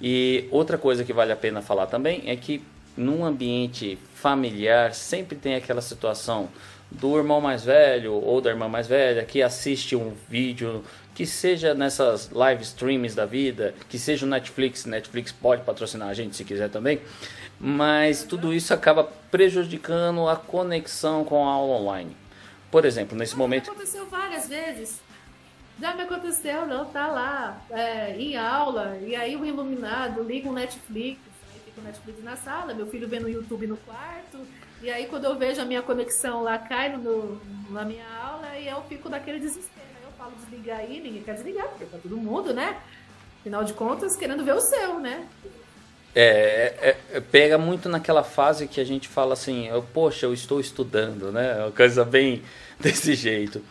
E 0.02 0.46
outra 0.50 0.76
coisa 0.76 1.02
que 1.02 1.14
vale 1.14 1.32
a 1.32 1.36
pena 1.36 1.62
falar 1.62 1.86
também 1.86 2.24
é 2.26 2.36
que 2.36 2.62
num 2.96 3.24
ambiente 3.24 3.98
familiar 4.14 4.94
sempre 4.94 5.37
tem 5.37 5.55
aquela 5.55 5.81
situação 5.81 6.48
do 6.90 7.16
irmão 7.16 7.40
mais 7.40 7.64
velho 7.64 8.12
ou 8.14 8.40
da 8.40 8.50
irmã 8.50 8.68
mais 8.68 8.87
velha 8.88 9.24
que 9.24 9.42
assiste 9.42 9.94
um 9.94 10.12
vídeo 10.29 10.85
que 11.14 11.24
seja 11.26 11.74
nessas 11.74 12.31
live 12.31 12.62
streams 12.62 13.14
da 13.14 13.26
vida, 13.26 13.74
que 13.88 13.98
seja 13.98 14.24
o 14.24 14.29
Netflix, 14.29 14.85
Netflix 14.87 15.31
pode 15.33 15.62
patrocinar 15.62 16.09
a 16.09 16.14
gente 16.14 16.35
se 16.35 16.44
quiser 16.44 16.70
também, 16.70 17.00
mas 17.59 18.22
tudo 18.24 18.55
isso 18.55 18.72
acaba 18.72 19.05
prejudicando 19.31 20.26
a 20.29 20.35
conexão 20.37 21.24
com 21.24 21.46
a 21.46 21.53
aula 21.53 21.76
online. 21.76 22.16
por 22.70 22.85
exemplo, 22.85 23.18
nesse 23.18 23.33
Já 23.33 23.38
momento. 23.38 23.70
aconteceu 23.70 24.07
várias 24.07 24.48
vezes. 24.48 25.00
Já 25.81 25.94
me 25.94 26.03
aconteceu, 26.03 26.66
não, 26.66 26.85
tá 26.85 27.07
lá, 27.09 27.61
é, 27.70 28.14
em 28.16 28.37
aula, 28.37 28.98
e 29.05 29.16
aí 29.16 29.35
o 29.35 29.44
iluminado 29.44 30.22
liga 30.22 30.48
o 30.48 30.53
Netflix, 30.53 31.18
aí 31.70 31.74
fica 31.74 31.80
o 31.80 31.85
Netflix 31.85 32.24
na 32.24 32.37
sala, 32.37 32.74
meu 32.74 32.87
filho 32.87 33.09
vendo 33.09 33.24
o 33.24 33.28
YouTube 33.28 33.66
no 33.66 33.76
quarto, 33.78 34.38
e 34.83 34.90
aí 34.90 35.06
quando 35.06 35.24
eu 35.24 35.38
vejo 35.38 35.61
a 35.61 35.64
minha 35.64 35.83
conexão 35.83 36.42
lá, 36.42 36.59
cai 36.59 36.96
no 36.96 37.40
na 37.70 37.85
minha 37.85 38.06
aula, 38.06 38.59
e 38.59 38.66
eu 38.66 38.83
fico 38.83 39.09
naquele 39.09 39.38
desespero. 39.38 39.87
Aí 39.96 40.04
eu 40.04 40.12
falo 40.18 40.33
desligar 40.40 40.80
aí, 40.80 41.00
ninguém 41.00 41.22
quer 41.22 41.35
desligar, 41.35 41.68
porque 41.68 41.85
tá 41.85 41.98
todo 42.02 42.16
mundo, 42.16 42.52
né? 42.52 42.80
Afinal 43.40 43.64
de 43.64 43.72
contas, 43.72 44.16
querendo 44.16 44.44
ver 44.44 44.54
o 44.54 44.61
seu, 44.61 44.98
né? 44.98 45.26
É, 46.14 46.74
é, 47.12 47.16
é, 47.16 47.20
pega 47.20 47.56
muito 47.56 47.88
naquela 47.88 48.24
fase 48.24 48.66
que 48.66 48.80
a 48.80 48.85
gente 48.85 49.06
fala 49.06 49.35
assim, 49.35 49.68
poxa, 49.94 50.26
eu 50.26 50.35
estou 50.35 50.61
estudando, 50.61 51.30
né? 51.30 51.62
Uma 51.62 51.70
coisa 51.70 52.04
bem 52.04 52.42
desse 52.80 53.14
jeito. 53.14 53.62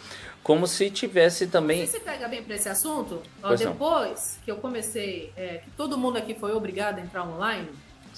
Como 0.42 0.66
se 0.66 0.90
tivesse 0.90 1.48
também. 1.48 1.86
Se 1.86 1.92
você 1.92 2.00
pega 2.00 2.28
bem 2.28 2.42
para 2.42 2.56
esse 2.56 2.70
assunto, 2.70 3.22
ó, 3.44 3.54
depois 3.54 4.40
que 4.44 4.50
eu 4.50 4.56
comecei, 4.56 5.32
é, 5.36 5.58
que 5.58 5.70
todo 5.72 5.98
mundo 5.98 6.18
aqui 6.18 6.34
foi 6.34 6.54
obrigado 6.54 6.98
a 6.98 7.02
entrar 7.02 7.24
online, 7.24 7.68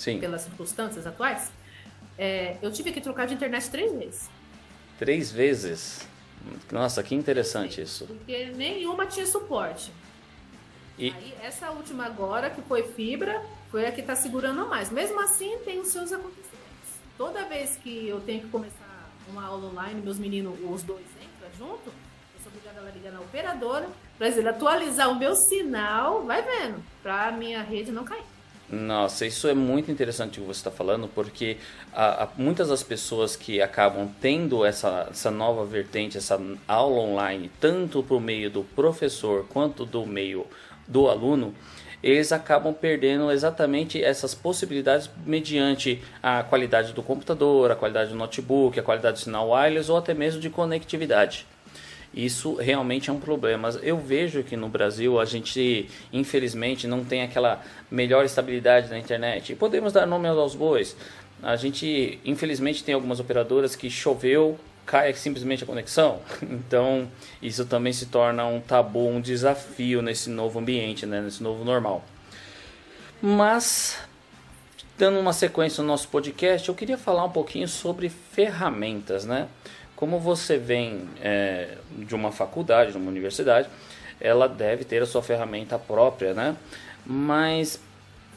Sim, 0.01 0.19
pelas 0.19 0.41
circunstâncias 0.41 1.05
atuais, 1.05 1.51
é, 2.17 2.57
eu 2.59 2.71
tive 2.71 2.91
que 2.91 2.99
trocar 2.99 3.27
de 3.27 3.35
internet 3.35 3.69
três 3.69 3.91
vezes. 3.93 4.29
três 4.97 5.31
vezes. 5.31 6.07
Nossa, 6.71 7.03
que 7.03 7.13
interessante 7.13 7.81
isso. 7.81 8.07
Porque 8.07 8.45
nenhuma 8.55 9.05
tinha 9.05 9.27
suporte. 9.27 9.91
E 10.97 11.11
Aí, 11.11 11.33
essa 11.43 11.69
última 11.69 12.05
agora, 12.05 12.49
que 12.49 12.61
foi 12.63 12.81
fibra, 12.81 13.43
foi 13.69 13.85
a 13.85 13.91
que 13.91 14.01
está 14.01 14.15
segurando 14.15 14.67
mais. 14.67 14.89
Mesmo 14.89 15.19
assim, 15.21 15.59
tem 15.63 15.79
os 15.79 15.89
seus 15.89 16.11
acontecimentos. 16.11 16.89
Toda 17.15 17.45
vez 17.45 17.77
que 17.77 18.07
eu 18.07 18.19
tenho 18.21 18.41
que 18.41 18.47
começar 18.47 19.09
uma 19.29 19.45
aula 19.45 19.67
online, 19.67 20.01
meus 20.01 20.17
meninos, 20.17 20.57
os 20.67 20.81
dois 20.81 21.05
entram 21.21 21.49
junto, 21.59 21.89
eu 21.89 22.39
sou 22.41 22.51
obrigada 22.51 22.87
a 22.87 22.91
ligar 22.91 23.11
na 23.11 23.21
operadora, 23.21 23.87
para 24.17 24.27
ele 24.29 24.49
atualizar 24.49 25.09
o 25.11 25.15
meu 25.15 25.35
sinal, 25.35 26.23
vai 26.23 26.41
vendo, 26.41 26.83
para 27.03 27.27
a 27.27 27.31
minha 27.31 27.61
rede 27.61 27.91
não 27.91 28.03
cair. 28.03 28.30
Nossa, 28.71 29.25
isso 29.25 29.49
é 29.49 29.53
muito 29.53 29.91
interessante 29.91 30.39
o 30.39 30.43
que 30.43 30.47
você 30.47 30.59
está 30.59 30.71
falando, 30.71 31.07
porque 31.09 31.57
a- 31.91 32.23
a- 32.23 32.29
muitas 32.37 32.69
das 32.69 32.81
pessoas 32.81 33.35
que 33.35 33.61
acabam 33.61 34.07
tendo 34.21 34.63
essa, 34.63 35.09
essa 35.11 35.29
nova 35.29 35.65
vertente, 35.65 36.17
essa 36.17 36.39
aula 36.67 37.01
online, 37.01 37.51
tanto 37.59 38.01
por 38.01 38.21
meio 38.21 38.49
do 38.49 38.63
professor 38.63 39.45
quanto 39.49 39.85
do 39.85 40.05
meio 40.05 40.47
do 40.87 41.09
aluno, 41.09 41.53
eles 42.01 42.31
acabam 42.31 42.73
perdendo 42.73 43.29
exatamente 43.29 44.01
essas 44.01 44.33
possibilidades 44.33 45.09
mediante 45.25 46.01
a 46.23 46.41
qualidade 46.41 46.93
do 46.93 47.03
computador, 47.03 47.71
a 47.71 47.75
qualidade 47.75 48.11
do 48.11 48.15
notebook, 48.15 48.79
a 48.79 48.83
qualidade 48.83 49.17
do 49.19 49.23
sinal 49.25 49.49
wireless 49.49 49.91
ou 49.91 49.97
até 49.97 50.13
mesmo 50.13 50.39
de 50.39 50.49
conectividade. 50.49 51.45
Isso 52.13 52.55
realmente 52.55 53.09
é 53.09 53.13
um 53.13 53.19
problema. 53.19 53.69
Eu 53.81 53.97
vejo 53.97 54.43
que 54.43 54.57
no 54.57 54.67
Brasil 54.67 55.19
a 55.19 55.25
gente, 55.25 55.89
infelizmente, 56.11 56.85
não 56.85 57.05
tem 57.05 57.21
aquela 57.21 57.63
melhor 57.89 58.25
estabilidade 58.25 58.89
na 58.89 58.99
internet. 58.99 59.55
Podemos 59.55 59.93
dar 59.93 60.05
nome 60.05 60.27
aos 60.27 60.53
bois. 60.53 60.95
A 61.41 61.55
gente, 61.55 62.19
infelizmente, 62.25 62.83
tem 62.83 62.93
algumas 62.93 63.19
operadoras 63.19 63.75
que 63.75 63.89
choveu, 63.89 64.59
cai 64.85 65.13
simplesmente 65.13 65.63
a 65.63 65.67
conexão. 65.67 66.19
Então, 66.43 67.07
isso 67.41 67.65
também 67.65 67.93
se 67.93 68.07
torna 68.07 68.45
um 68.45 68.59
tabu, 68.59 69.07
um 69.07 69.21
desafio 69.21 70.01
nesse 70.01 70.29
novo 70.29 70.59
ambiente, 70.59 71.05
né? 71.05 71.21
nesse 71.21 71.41
novo 71.41 71.63
normal. 71.63 72.03
Mas, 73.21 73.97
dando 74.97 75.19
uma 75.19 75.33
sequência 75.33 75.81
no 75.81 75.87
nosso 75.87 76.07
podcast, 76.09 76.67
eu 76.67 76.75
queria 76.75 76.97
falar 76.97 77.23
um 77.23 77.29
pouquinho 77.29 77.67
sobre 77.67 78.09
ferramentas, 78.09 79.25
né? 79.25 79.47
Como 80.01 80.17
você 80.17 80.57
vem 80.57 81.07
é, 81.21 81.77
de 81.95 82.15
uma 82.15 82.31
faculdade, 82.31 82.91
de 82.91 82.97
uma 82.97 83.07
universidade, 83.07 83.69
ela 84.19 84.47
deve 84.47 84.83
ter 84.83 84.99
a 85.03 85.05
sua 85.05 85.21
ferramenta 85.21 85.77
própria, 85.77 86.33
né? 86.33 86.55
Mas 87.05 87.79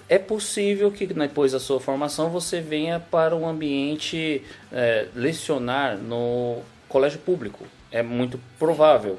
é 0.07 0.18
possível 0.18 0.92
que 0.92 1.07
depois 1.07 1.53
da 1.53 1.59
sua 1.59 1.81
formação 1.81 2.29
você 2.29 2.61
venha 2.61 3.00
para 3.00 3.35
um 3.35 3.48
ambiente 3.48 4.42
é, 4.70 5.09
lecionar 5.14 5.96
no 5.96 6.59
colégio 6.87 7.20
público. 7.20 7.64
É 7.90 8.03
muito 8.03 8.38
provável. 8.59 9.18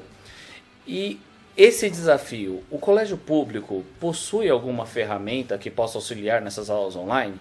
E 0.86 1.18
esse 1.56 1.90
desafio, 1.90 2.62
o 2.70 2.78
colégio 2.78 3.16
público 3.16 3.84
possui 3.98 4.48
alguma 4.48 4.86
ferramenta 4.86 5.58
que 5.58 5.68
possa 5.68 5.98
auxiliar 5.98 6.40
nessas 6.40 6.70
aulas 6.70 6.94
online? 6.94 7.34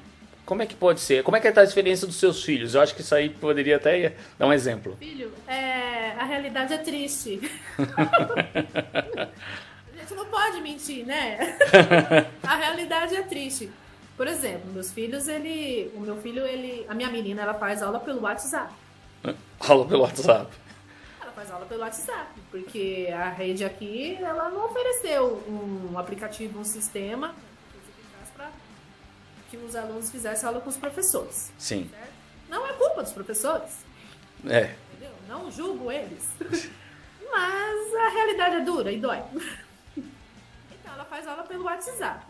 Como 0.45 0.62
é 0.62 0.67
que 0.67 0.75
pode 0.75 0.99
ser? 0.99 1.23
Como 1.23 1.36
é 1.36 1.39
que 1.39 1.47
está 1.47 1.62
a 1.62 1.63
experiência 1.63 2.05
dos 2.05 2.17
seus 2.17 2.43
filhos? 2.43 2.75
Eu 2.75 2.81
acho 2.81 2.93
que 2.93 3.01
isso 3.01 3.15
aí 3.15 3.29
poderia 3.29 3.77
até 3.77 4.15
dar 4.38 4.45
um 4.45 4.53
exemplo. 4.53 4.95
Filho, 4.99 5.31
é, 5.47 6.12
a 6.12 6.23
realidade 6.23 6.73
é 6.73 6.77
triste. 6.77 7.41
a 7.79 9.27
gente 9.99 10.13
não 10.13 10.27
pode 10.27 10.62
mentir, 10.62 11.03
né? 11.03 11.58
a 12.43 12.55
realidade 12.55 13.15
é 13.15 13.23
triste. 13.23 13.71
Por 14.15 14.27
exemplo, 14.27 14.71
meus 14.71 14.91
filhos, 14.91 15.27
ele, 15.27 15.91
o 15.95 15.99
meu 15.99 16.17
filho, 16.17 16.45
ele, 16.45 16.86
a 16.88 16.93
minha 16.93 17.10
menina, 17.10 17.41
ela 17.41 17.55
faz 17.55 17.81
aula 17.81 17.99
pelo 17.99 18.21
WhatsApp. 18.21 18.71
Aula 19.60 19.88
pelo 19.88 20.03
WhatsApp. 20.03 20.55
Ela 21.21 21.31
faz 21.31 21.49
aula 21.49 21.65
pelo 21.65 21.81
WhatsApp, 21.81 22.29
porque 22.51 23.10
a 23.12 23.29
rede 23.29 23.65
aqui, 23.65 24.15
ela 24.21 24.49
não 24.49 24.65
ofereceu 24.65 25.43
um 25.49 25.97
aplicativo, 25.97 26.60
um 26.60 26.63
sistema 26.63 27.34
que 29.58 29.65
os 29.65 29.76
alunos 29.76 30.10
fizessem 30.10 30.48
aula 30.48 30.62
com 30.62 30.70
os 30.70 30.78
professores. 30.78 31.52
Sim. 31.58 31.89
Certo? 31.89 32.13
Não 32.50 32.68
é 32.68 32.74
culpa 32.74 33.04
dos 33.04 33.12
professores. 33.12 33.72
É. 34.46 34.76
Entendeu? 34.91 35.12
Não 35.28 35.50
julgo 35.52 35.91
eles. 35.91 36.30
Mas 37.32 37.94
a 37.96 38.10
realidade 38.10 38.56
é 38.58 38.62
dura 38.62 38.91
e 38.91 39.00
dói. 39.00 39.22
Então, 39.98 40.94
ela 40.94 41.06
faz 41.06 41.28
aula 41.28 41.44
pelo 41.44 41.63
WhatsApp. 41.63 42.26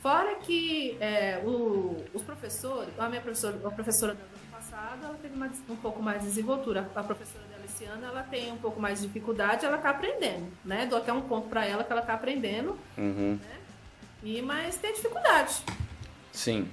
Fora 0.00 0.36
que 0.36 0.96
é, 1.00 1.40
o- 1.44 2.04
os 2.14 2.22
professores, 2.22 2.88
a 2.98 3.08
minha 3.08 3.20
professora, 3.20 3.58
a 3.66 3.70
professora 3.70 4.14
do 4.14 4.20
ano 4.20 4.50
passado, 4.52 5.04
ela 5.04 5.14
teve 5.20 5.34
uma, 5.34 5.50
um 5.68 5.76
pouco 5.76 6.00
mais 6.00 6.20
de 6.22 6.28
desenvoltura. 6.28 6.88
A 6.94 7.02
professora 7.02 7.44
dela 7.46 7.64
esse 7.64 7.84
ano, 7.84 8.06
ela 8.06 8.22
tem 8.22 8.52
um 8.52 8.56
pouco 8.58 8.80
mais 8.80 9.00
de 9.00 9.08
dificuldade, 9.08 9.66
ela 9.66 9.78
tá 9.78 9.90
aprendendo, 9.90 10.46
né? 10.64 10.86
Dou 10.86 10.98
até 10.98 11.12
um 11.12 11.22
ponto 11.22 11.48
para 11.48 11.66
ela 11.66 11.82
que 11.82 11.90
ela 11.90 12.02
tá 12.02 12.14
aprendendo, 12.14 12.78
Uhum. 12.96 13.40
e 14.22 14.40
mas 14.42 14.76
tem 14.76 14.92
dificuldade. 14.94 15.64
Sim. 16.36 16.68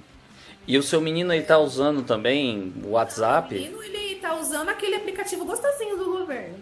E 0.68 0.76
o 0.78 0.82
seu 0.82 1.00
menino 1.00 1.32
ele 1.32 1.42
tá 1.44 1.58
usando 1.58 2.02
também 2.04 2.72
o 2.84 2.88
O 2.88 2.90
WhatsApp? 2.92 3.54
menino, 3.54 3.82
ele 3.82 4.16
tá 4.16 4.34
usando 4.36 4.68
aquele 4.68 4.94
aplicativo 4.96 5.44
gostosinho 5.44 5.96
do 5.96 6.04
governo. 6.04 6.58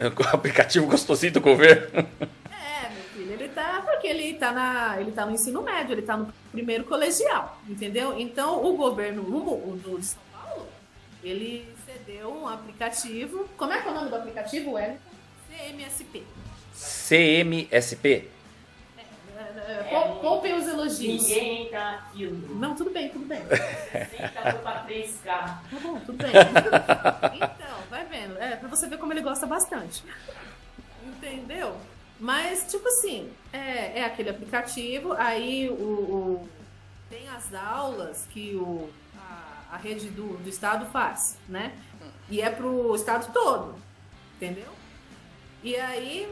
O 0.00 0.22
aplicativo 0.34 0.86
gostosinho 0.86 1.32
do 1.32 1.40
governo. 1.40 2.06
É, 2.78 2.88
meu 2.90 3.02
filho, 3.14 3.32
ele 3.32 3.48
tá. 3.48 3.82
Porque 3.84 4.06
ele 4.06 4.34
tá, 4.34 4.52
na, 4.52 5.00
ele 5.00 5.10
tá 5.12 5.24
no 5.26 5.32
ensino 5.32 5.62
médio, 5.62 5.92
ele 5.94 6.02
tá 6.02 6.16
no 6.16 6.32
primeiro 6.52 6.84
colegial, 6.84 7.58
entendeu? 7.68 8.18
Então 8.18 8.64
o 8.64 8.76
governo 8.76 9.22
o, 9.22 9.72
o 9.72 9.76
do, 9.76 9.98
de 9.98 10.04
São 10.06 10.20
Paulo, 10.32 10.66
ele 11.24 11.66
cedeu 11.86 12.30
um 12.32 12.46
aplicativo. 12.48 13.48
Como 13.56 13.72
é 13.72 13.80
que 13.80 13.88
é 13.88 13.90
o 13.90 13.94
nome 13.94 14.10
do 14.10 14.16
aplicativo, 14.16 14.72
Wellington? 14.72 14.98
CMSP. 15.48 16.22
CMSP. 16.74 18.28
É, 19.66 19.82
pou- 19.90 20.16
Poupem 20.20 20.54
os 20.54 20.66
elogios. 20.68 21.22
Ninguém 21.28 21.68
tá 21.68 21.90
aquilo. 22.10 22.54
Não, 22.56 22.74
tudo 22.76 22.90
bem, 22.90 23.08
tudo 23.08 23.26
bem. 23.26 23.40
Tá 24.32 24.52
pra 24.52 24.84
3K. 24.86 25.24
Tá 25.24 25.60
bom, 25.82 25.98
tudo 26.00 26.18
bem. 26.18 26.30
Então, 27.34 27.78
vai 27.90 28.04
vendo. 28.06 28.38
É, 28.38 28.56
pra 28.56 28.68
você 28.68 28.86
ver 28.88 28.98
como 28.98 29.12
ele 29.12 29.22
gosta 29.22 29.46
bastante. 29.46 30.04
Entendeu? 31.04 31.76
Mas, 32.18 32.70
tipo 32.70 32.86
assim, 32.88 33.30
é, 33.52 34.00
é 34.00 34.04
aquele 34.04 34.30
aplicativo, 34.30 35.12
aí 35.14 35.68
o, 35.68 35.72
o- 35.74 36.48
tem 37.10 37.28
as 37.28 37.52
aulas 37.54 38.26
que 38.30 38.54
o, 38.56 38.88
a, 39.18 39.74
a 39.74 39.76
rede 39.76 40.08
do, 40.08 40.36
do 40.38 40.48
estado 40.48 40.86
faz, 40.86 41.36
né? 41.48 41.72
E 42.30 42.40
é 42.40 42.50
pro 42.50 42.94
estado 42.94 43.30
todo, 43.32 43.74
entendeu? 44.36 44.72
E 45.62 45.76
aí, 45.76 46.28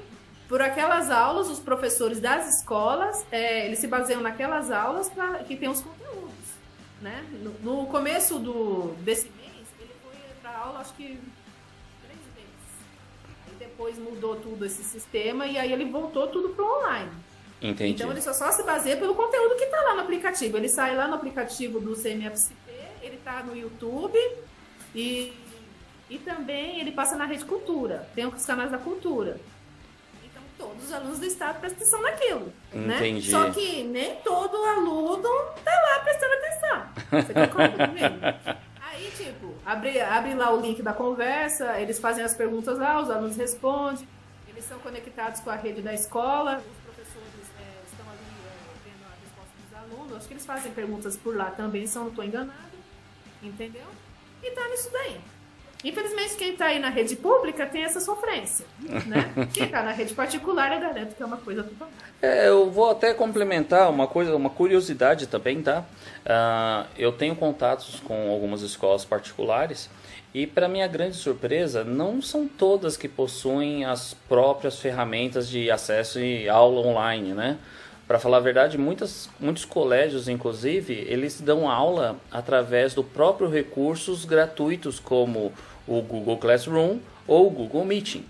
por 0.55 0.63
aquelas 0.63 1.11
aulas, 1.11 1.51
os 1.51 1.59
professores 1.59 2.21
das 2.21 2.61
escolas, 2.61 3.27
é, 3.33 3.67
eles 3.67 3.81
se 3.81 3.89
baseiam 3.89 4.21
naquelas 4.21 4.71
aulas 4.71 5.09
pra, 5.09 5.39
que 5.39 5.57
tem 5.57 5.69
os 5.69 5.81
conteúdos, 5.81 6.31
né? 7.03 7.27
No, 7.43 7.81
no 7.81 7.87
começo 7.89 8.39
do, 8.39 8.95
desse 9.01 9.29
mês, 9.31 9.67
ele 9.81 9.91
foi 10.01 10.13
pra 10.41 10.57
aula, 10.57 10.79
acho 10.79 10.95
que 10.95 11.19
três 12.05 12.21
vezes. 12.37 12.71
Aí 13.49 13.55
depois 13.59 13.99
mudou 13.99 14.37
tudo 14.37 14.65
esse 14.65 14.85
sistema 14.85 15.45
e 15.45 15.59
aí 15.59 15.73
ele 15.73 15.87
voltou 15.87 16.29
tudo 16.29 16.51
pro 16.51 16.65
online. 16.65 17.11
Entendi. 17.61 17.95
Então 17.95 18.13
ele 18.13 18.23
só, 18.23 18.33
só 18.33 18.53
se 18.53 18.63
baseia 18.63 18.97
pelo 18.97 19.17
conteúdo 19.17 19.57
que 19.57 19.67
tá 19.67 19.81
lá 19.81 19.97
no 19.97 20.03
aplicativo. 20.03 20.57
Ele 20.57 20.69
sai 20.69 20.95
lá 20.95 21.09
no 21.09 21.15
aplicativo 21.15 21.81
do 21.81 21.97
CMFCP, 21.97 22.71
ele 23.03 23.17
tá 23.25 23.43
no 23.43 23.57
YouTube 23.57 24.17
e, 24.95 25.33
e 26.09 26.17
também 26.19 26.79
ele 26.79 26.93
passa 26.93 27.17
na 27.17 27.25
Rede 27.25 27.45
Cultura. 27.45 28.09
Tem 28.15 28.25
os 28.25 28.47
canais 28.47 28.71
da 28.71 28.79
Cultura. 28.79 29.37
Todos 30.65 30.85
os 30.85 30.93
alunos 30.93 31.19
do 31.19 31.27
estado 31.27 31.61
prestam 31.61 31.83
atenção 31.83 32.03
naquilo. 32.03 32.53
Né? 32.73 32.97
Entendi. 32.97 33.31
Só 33.31 33.51
que 33.51 33.85
nem 33.85 34.17
todo 34.17 34.57
aluno 34.57 35.29
tá 35.63 35.71
lá 35.71 36.01
prestando 36.01 36.33
atenção. 36.33 37.23
Você 37.23 37.35
concorda 37.35 37.87
comigo? 37.87 38.65
Aí, 38.81 39.11
tipo, 39.11 39.55
abre, 39.67 40.01
abre 40.01 40.35
lá 40.35 40.55
o 40.55 40.61
link 40.61 40.81
da 40.81 40.95
conversa, 40.95 41.79
eles 41.81 41.99
fazem 41.99 42.25
as 42.25 42.33
perguntas 42.33 42.79
lá, 42.79 43.01
os 43.01 43.11
alunos 43.11 43.37
respondem, 43.37 44.09
eles 44.49 44.65
são 44.65 44.79
conectados 44.79 45.41
com 45.41 45.51
a 45.51 45.57
rede 45.57 45.83
da 45.83 45.93
escola, 45.93 46.59
os 46.59 46.95
professores 46.95 47.51
é, 47.61 47.85
estão 47.91 48.07
ali 48.09 48.21
é, 48.47 48.89
vendo 48.89 49.05
a 49.05 49.15
resposta 49.21 49.53
dos 49.61 49.77
alunos, 49.77 50.17
acho 50.17 50.29
que 50.29 50.35
eles 50.35 50.47
fazem 50.47 50.73
perguntas 50.73 51.17
por 51.17 51.37
lá 51.37 51.51
também, 51.51 51.87
se 51.87 51.97
eu 51.99 52.03
não 52.03 52.11
estou 52.11 52.25
enganado, 52.25 52.79
entendeu? 53.43 53.87
E 54.43 54.51
tá 54.53 54.69
nisso 54.69 54.91
daí. 54.93 55.21
Infelizmente, 55.85 56.35
quem 56.37 56.53
está 56.53 56.67
aí 56.67 56.79
na 56.79 56.89
rede 56.89 57.15
pública 57.15 57.67
tem 57.67 57.85
essa 57.85 58.01
sofrência, 58.01 58.65
né? 59.07 59.31
Quem 59.53 59.67
está 59.67 59.83
na 59.83 59.93
rede 59.93 60.15
particular, 60.15 60.73
eu 60.73 60.81
garanto 60.81 61.15
que 61.15 61.23
é 61.23 61.27
uma 61.27 61.37
coisa 61.37 61.63
totalmente. 61.63 61.99
É, 62.23 62.49
eu 62.49 62.71
vou 62.71 62.91
até 62.91 63.13
complementar 63.13 63.91
uma 63.91 64.07
coisa, 64.07 64.35
uma 64.35 64.49
curiosidade 64.49 65.27
também, 65.27 65.61
tá? 65.61 65.85
Uh, 66.25 66.89
eu 66.97 67.13
tenho 67.13 67.37
contatos 67.37 68.01
com 68.01 68.31
algumas 68.31 68.63
escolas 68.63 69.05
particulares 69.05 69.91
e, 70.33 70.47
para 70.47 70.69
minha 70.69 70.89
grande 70.89 71.17
surpresa, 71.17 71.85
não 71.85 72.23
são 72.23 72.49
todas 72.49 72.97
que 72.97 73.07
possuem 73.07 73.85
as 73.85 74.15
próprias 74.15 74.81
ferramentas 74.81 75.47
de 75.49 75.71
acesso 75.71 76.19
e 76.19 76.49
aula 76.49 76.81
online, 76.81 77.35
né? 77.35 77.59
Para 78.07 78.19
falar 78.19 78.37
a 78.37 78.41
verdade, 78.41 78.77
muitas, 78.77 79.31
muitos 79.41 79.65
colégios, 79.65 80.29
inclusive, 80.29 80.93
eles 81.09 81.41
dão 81.41 81.71
aula 81.71 82.17
através 82.31 82.93
do 82.93 83.03
próprio 83.03 83.49
recursos 83.49 84.27
gratuitos 84.27 85.01
como 85.01 85.53
o 85.87 86.01
Google 86.03 86.39
Classroom 86.39 86.99
ou 87.27 87.49
o 87.49 87.51
Google 87.51 87.85
Meeting. 87.85 88.25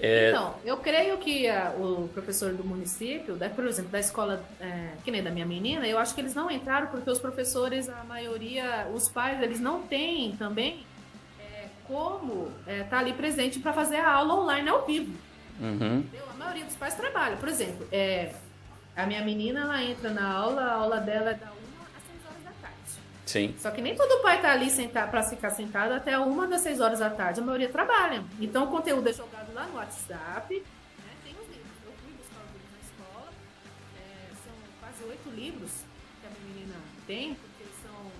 É... 0.00 0.30
Então, 0.30 0.54
eu 0.64 0.78
creio 0.78 1.18
que 1.18 1.46
a, 1.46 1.74
o 1.78 2.08
professor 2.12 2.54
do 2.54 2.64
município, 2.64 3.36
da, 3.36 3.50
por 3.50 3.66
exemplo, 3.66 3.90
da 3.90 4.00
escola 4.00 4.42
é, 4.58 4.88
que 5.04 5.10
nem 5.10 5.22
da 5.22 5.30
minha 5.30 5.44
menina, 5.44 5.86
eu 5.86 5.98
acho 5.98 6.14
que 6.14 6.20
eles 6.22 6.34
não 6.34 6.50
entraram 6.50 6.86
porque 6.86 7.10
os 7.10 7.18
professores, 7.18 7.88
a 7.88 8.02
maioria, 8.04 8.88
os 8.94 9.08
pais, 9.08 9.42
eles 9.42 9.60
não 9.60 9.82
têm 9.82 10.32
também 10.36 10.86
é, 11.38 11.66
como 11.86 12.50
estar 12.60 12.72
é, 12.72 12.82
tá 12.84 12.98
ali 12.98 13.12
presente 13.12 13.58
para 13.58 13.74
fazer 13.74 13.96
a 13.96 14.10
aula 14.10 14.34
online 14.36 14.68
ao 14.70 14.86
vivo. 14.86 15.12
Uhum. 15.60 16.02
A 16.30 16.38
maioria 16.38 16.64
dos 16.64 16.76
pais 16.76 16.94
trabalha. 16.94 17.36
Por 17.36 17.48
exemplo, 17.50 17.86
é, 17.92 18.32
a 18.96 19.04
minha 19.04 19.22
menina, 19.22 19.60
ela 19.60 19.82
entra 19.82 20.08
na 20.10 20.32
aula, 20.32 20.62
a 20.62 20.74
aula 20.76 20.96
dela 20.96 21.30
é 21.30 21.34
da 21.34 21.59
Sim. 23.30 23.54
Só 23.58 23.70
que 23.70 23.80
nem 23.80 23.94
todo 23.94 24.20
pai 24.22 24.42
tá 24.42 24.50
ali 24.50 24.68
para 24.92 25.22
ficar 25.22 25.50
sentado 25.50 25.92
até 25.92 26.18
uma 26.18 26.48
das 26.48 26.62
seis 26.62 26.80
horas 26.80 26.98
da 26.98 27.08
tarde. 27.08 27.38
A 27.38 27.44
maioria 27.44 27.68
trabalha. 27.68 28.24
Então 28.40 28.64
o 28.64 28.66
conteúdo 28.66 29.08
é 29.08 29.12
jogado 29.12 29.54
lá 29.54 29.66
no 29.66 29.76
WhatsApp. 29.76 30.52
Né? 30.52 31.12
Tem 31.22 31.32
os 31.34 31.46
livros. 31.46 31.76
Eu 31.86 31.92
fui 32.02 32.12
buscar 32.18 32.40
os 32.42 32.52
livros 32.52 32.72
na 32.72 32.80
escola. 32.80 33.28
É, 33.96 34.34
são 34.44 34.52
quase 34.80 35.04
oito 35.04 35.30
livros 35.30 35.70
que 36.20 36.26
a 36.26 36.30
minha 36.30 36.54
menina 36.54 36.74
tem, 37.06 37.34
porque 37.34 37.64
são 37.84 38.10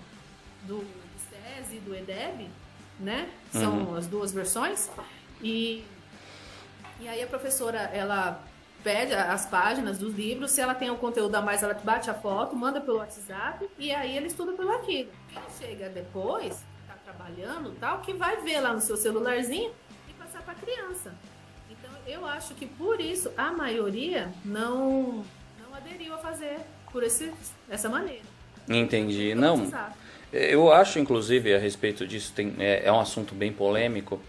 do, 0.65 0.79
do 0.79 1.19
SESI 1.29 1.75
e 1.75 1.79
do 1.81 1.93
EDEB, 1.93 2.49
né? 2.97 3.29
São 3.51 3.79
uhum. 3.79 3.95
as 3.97 4.07
duas 4.07 4.31
versões. 4.31 4.89
E, 5.41 5.83
e 7.01 7.09
aí 7.09 7.21
a 7.21 7.27
professora, 7.27 7.79
ela 7.93 8.41
pede 8.83 9.13
as 9.13 9.45
páginas 9.45 9.97
dos 9.97 10.13
livros, 10.13 10.51
se 10.51 10.61
ela 10.61 10.73
tem 10.73 10.89
o 10.89 10.95
conteúdo 10.95 11.35
a 11.35 11.41
mais, 11.41 11.63
ela 11.63 11.73
bate 11.73 12.09
a 12.09 12.13
foto, 12.13 12.55
manda 12.55 12.81
pelo 12.81 12.97
WhatsApp 12.97 13.69
e 13.77 13.91
aí 13.91 14.15
ele 14.15 14.27
estuda 14.27 14.53
pelo 14.53 14.71
arquivo. 14.71 15.09
Quem 15.29 15.41
chega 15.59 15.89
depois, 15.89 16.63
tá 16.87 16.95
trabalhando 17.03 17.75
tal, 17.79 18.01
que 18.01 18.13
vai 18.13 18.37
ver 18.37 18.59
lá 18.59 18.73
no 18.73 18.81
seu 18.81 18.97
celularzinho 18.97 19.71
e 20.09 20.13
passar 20.13 20.41
para 20.41 20.53
a 20.53 20.55
criança. 20.55 21.13
Então 21.69 21.91
eu 22.07 22.25
acho 22.25 22.53
que 22.55 22.65
por 22.65 22.99
isso 22.99 23.31
a 23.37 23.51
maioria 23.51 24.31
não 24.43 25.23
não 25.59 25.75
aderiu 25.75 26.13
a 26.13 26.17
fazer 26.17 26.59
por 26.91 27.03
esse, 27.03 27.31
essa 27.69 27.87
maneira. 27.89 28.23
Entendi. 28.67 29.33
Não. 29.33 29.71
Eu 30.31 30.71
acho, 30.71 30.97
inclusive, 30.97 31.53
a 31.53 31.57
respeito 31.57 32.07
disso, 32.07 32.31
tem, 32.33 32.55
é, 32.57 32.83
é 32.85 32.91
um 32.91 32.99
assunto 32.99 33.35
bem 33.35 33.51
polêmico 33.51 34.19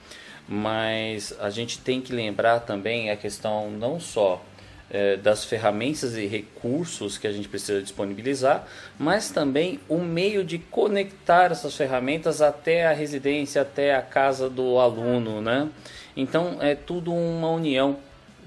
mas 0.52 1.34
a 1.40 1.48
gente 1.48 1.78
tem 1.78 1.98
que 2.02 2.12
lembrar 2.12 2.60
também 2.60 3.08
a 3.08 3.16
questão 3.16 3.70
não 3.70 3.98
só 3.98 4.44
é, 4.90 5.16
das 5.16 5.46
ferramentas 5.46 6.14
e 6.14 6.26
recursos 6.26 7.16
que 7.16 7.26
a 7.26 7.32
gente 7.32 7.48
precisa 7.48 7.80
disponibilizar, 7.80 8.66
mas 8.98 9.30
também 9.30 9.80
o 9.88 9.96
meio 9.96 10.44
de 10.44 10.58
conectar 10.58 11.50
essas 11.50 11.74
ferramentas 11.74 12.42
até 12.42 12.86
a 12.86 12.92
residência, 12.92 13.62
até 13.62 13.94
a 13.94 14.02
casa 14.02 14.50
do 14.50 14.78
aluno, 14.78 15.40
né? 15.40 15.70
Então 16.14 16.58
é 16.60 16.74
tudo 16.74 17.14
uma 17.14 17.48
união 17.48 17.96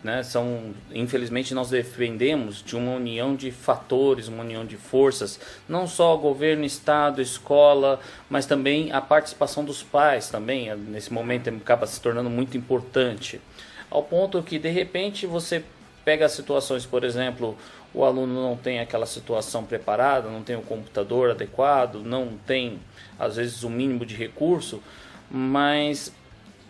né? 0.05 0.21
São, 0.21 0.75
infelizmente, 0.93 1.55
nós 1.55 1.71
defendemos 1.71 2.63
de 2.63 2.75
uma 2.75 2.91
união 2.91 3.35
de 3.35 3.51
fatores, 3.51 4.27
uma 4.27 4.43
união 4.43 4.63
de 4.63 4.77
forças, 4.77 5.39
não 5.67 5.87
só 5.87 6.15
governo, 6.15 6.63
estado, 6.63 7.23
escola, 7.23 7.99
mas 8.29 8.45
também 8.45 8.91
a 8.91 9.01
participação 9.01 9.65
dos 9.65 9.81
pais 9.81 10.29
também, 10.29 10.73
nesse 10.75 11.11
momento 11.11 11.49
acaba 11.49 11.87
se 11.87 11.99
tornando 11.99 12.29
muito 12.29 12.55
importante. 12.55 13.41
Ao 13.89 14.03
ponto 14.03 14.43
que, 14.43 14.59
de 14.59 14.69
repente, 14.69 15.25
você 15.25 15.63
pega 16.05 16.29
situações, 16.29 16.85
por 16.85 17.03
exemplo, 17.03 17.57
o 17.91 18.05
aluno 18.05 18.43
não 18.43 18.55
tem 18.55 18.79
aquela 18.79 19.07
situação 19.07 19.63
preparada, 19.63 20.29
não 20.29 20.43
tem 20.43 20.55
o 20.55 20.61
computador 20.61 21.31
adequado, 21.31 21.95
não 22.03 22.37
tem, 22.45 22.79
às 23.17 23.37
vezes, 23.37 23.63
o 23.63 23.71
mínimo 23.71 24.05
de 24.05 24.13
recurso, 24.13 24.83
mas 25.31 26.13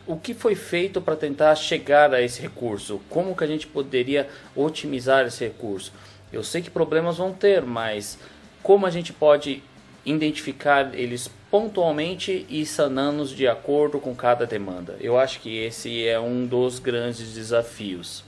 o 0.08 0.18
que 0.18 0.34
foi 0.34 0.56
feito 0.56 1.02
para 1.02 1.16
tentar 1.16 1.56
chegar 1.56 2.14
a 2.14 2.22
esse 2.22 2.42
recurso? 2.42 3.02
Como 3.10 3.36
que 3.36 3.44
a 3.44 3.48
gente 3.48 3.68
poderia 3.68 4.28
otimizar 4.56 5.26
esse 5.26 5.44
recurso? 5.44 5.92
Eu 6.32 6.44
sei 6.44 6.62
que 6.62 6.70
problemas 6.70 7.18
vão 7.18 7.34
ter, 7.34 7.62
mas 7.64 8.18
como 8.62 8.86
a 8.86 8.90
gente 8.90 9.14
pode 9.14 9.64
identificar 10.06 10.94
eles 10.94 11.30
pontualmente 11.50 12.46
e 12.50 12.66
sanando 12.66 13.26
de 13.26 13.48
acordo 13.48 14.00
com 14.00 14.14
cada 14.14 14.46
demanda? 14.46 14.96
Eu 15.00 15.18
acho 15.18 15.40
que 15.40 15.58
esse 15.58 16.08
é 16.08 16.20
um 16.20 16.46
dos 16.46 16.80
grandes 16.80 17.34
desafios. 17.34 18.24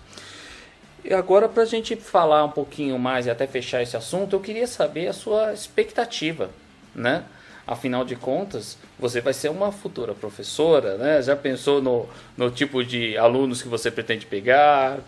E 1.04 1.14
agora, 1.14 1.48
para 1.48 1.64
a 1.64 1.66
gente 1.66 1.96
falar 1.96 2.44
um 2.44 2.52
pouquinho 2.52 2.98
mais 2.98 3.28
e 3.28 3.30
até 3.30 3.46
fechar 3.46 3.82
esse 3.82 3.96
assunto, 3.96 4.36
eu 4.36 4.40
queria 4.40 4.68
saber 4.68 5.08
a 5.08 5.14
sua 5.14 5.54
expectativa, 5.54 6.50
né? 6.94 7.24
Afinal 7.68 8.06
de 8.06 8.16
contas, 8.16 8.78
você 8.98 9.20
vai 9.20 9.34
ser 9.34 9.50
uma 9.50 9.74
futura 9.74 10.14
professora, 10.16 10.98
né? 10.98 11.22
Já 11.22 11.36
pensou 11.36 11.82
no, 11.82 12.08
no 12.38 12.50
tipo 12.50 12.82
de 12.82 13.18
alunos 13.18 13.62
que 13.62 13.68
você 13.68 13.92
pretende 13.92 14.26
pegar? 14.26 15.00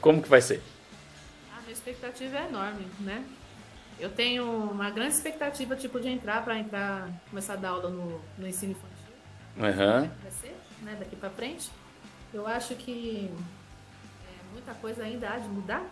Como 0.00 0.22
que 0.22 0.28
vai 0.28 0.40
ser? 0.40 0.62
A 1.54 1.60
minha 1.60 1.72
expectativa 1.74 2.38
é 2.38 2.46
enorme, 2.48 2.86
né? 3.00 3.22
Eu 4.00 4.08
tenho 4.08 4.44
uma 4.44 4.88
grande 4.90 5.14
expectativa, 5.16 5.76
tipo, 5.76 6.00
de 6.00 6.08
entrar 6.08 6.42
para 6.42 6.58
entrar, 6.58 7.10
começar 7.28 7.52
a 7.52 7.56
dar 7.56 7.68
aula 7.70 7.90
no, 7.90 8.22
no 8.38 8.48
ensino 8.48 8.72
infantil. 8.72 8.96
Uhum. 9.58 10.10
Vai 10.22 10.32
ser, 10.32 10.56
né? 10.80 10.96
Daqui 10.98 11.14
para 11.14 11.28
frente. 11.28 11.70
Eu 12.32 12.46
acho 12.46 12.74
que 12.74 13.30
é, 14.24 14.52
muita 14.52 14.72
coisa 14.74 15.02
ainda 15.02 15.28
há 15.28 15.38
de 15.38 15.48
mudar. 15.48 15.84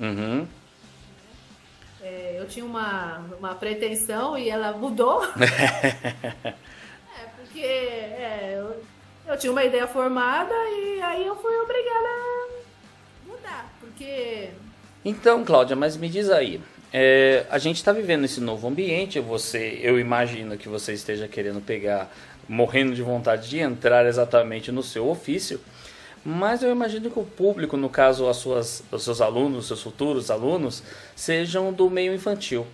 Uhum. 0.00 0.48
É, 2.02 2.34
eu 2.36 2.48
tinha 2.48 2.64
uma, 2.64 3.24
uma 3.38 3.54
pretensão 3.54 4.36
e 4.36 4.50
ela 4.50 4.72
mudou. 4.72 5.22
é, 5.38 6.54
porque 7.36 7.60
é, 7.60 8.56
eu, 8.58 8.82
eu 9.32 9.38
tinha 9.38 9.52
uma 9.52 9.62
ideia 9.62 9.86
formada 9.86 10.52
e 10.52 11.00
aí 11.00 11.24
eu 11.24 11.36
fui 11.36 11.54
obrigada 11.58 12.08
a 12.08 13.28
mudar. 13.28 13.72
Porque. 13.78 14.48
Então, 15.04 15.44
Cláudia, 15.44 15.76
mas 15.76 15.96
me 15.96 16.08
diz 16.08 16.28
aí. 16.28 16.60
É, 16.92 17.46
a 17.48 17.58
gente 17.58 17.76
está 17.76 17.92
vivendo 17.92 18.24
esse 18.24 18.40
novo 18.40 18.66
ambiente. 18.66 19.20
Você, 19.20 19.78
eu 19.80 19.98
imagino 19.98 20.58
que 20.58 20.68
você 20.68 20.92
esteja 20.92 21.28
querendo 21.28 21.60
pegar, 21.60 22.12
morrendo 22.48 22.94
de 22.94 23.02
vontade 23.02 23.48
de 23.48 23.60
entrar 23.60 24.06
exatamente 24.06 24.72
no 24.72 24.82
seu 24.82 25.08
ofício. 25.08 25.60
Mas 26.24 26.62
eu 26.62 26.70
imagino 26.70 27.10
que 27.10 27.18
o 27.18 27.24
público, 27.24 27.76
no 27.76 27.88
caso 27.88 28.28
as 28.28 28.36
suas, 28.36 28.82
os 28.92 29.02
seus 29.02 29.20
alunos, 29.20 29.58
os 29.58 29.66
seus 29.66 29.82
futuros 29.82 30.30
alunos, 30.30 30.82
sejam 31.16 31.72
do 31.72 31.90
meio 31.90 32.14
infantil. 32.14 32.66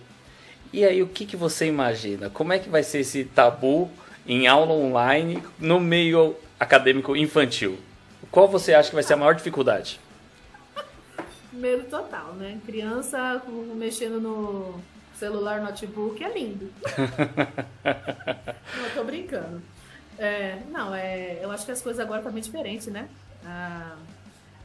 E 0.71 0.85
aí 0.85 1.01
o 1.01 1.07
que, 1.07 1.25
que 1.25 1.35
você 1.35 1.65
imagina? 1.65 2.29
Como 2.29 2.53
é 2.53 2.59
que 2.59 2.69
vai 2.69 2.83
ser 2.83 2.99
esse 2.99 3.25
tabu 3.25 3.89
em 4.27 4.47
aula 4.47 4.73
online 4.73 5.43
no 5.57 5.79
meio 5.79 6.35
acadêmico 6.59 7.15
infantil? 7.15 7.79
Qual 8.29 8.47
você 8.47 8.75
acha 8.75 8.89
que 8.89 8.95
vai 8.95 9.03
ser 9.03 9.13
a 9.13 9.17
maior 9.17 9.33
dificuldade? 9.33 9.99
Medo 11.51 11.85
total, 11.89 12.33
né? 12.33 12.59
Criança 12.65 13.41
mexendo 13.75 14.21
no 14.21 14.79
celular, 15.15 15.59
notebook 15.61 16.23
é 16.23 16.31
lindo. 16.31 16.71
não, 17.83 18.85
eu 18.85 18.93
tô 18.93 19.03
brincando. 19.03 19.61
É, 20.19 20.59
não, 20.69 20.93
é, 20.93 21.39
eu 21.41 21.49
acho 21.49 21.65
que 21.65 21.71
as 21.71 21.81
coisas 21.81 21.99
agora 21.99 22.19
estão 22.19 22.31
bem 22.31 22.43
diferentes, 22.43 22.87
né? 22.87 23.09
A, 23.45 23.95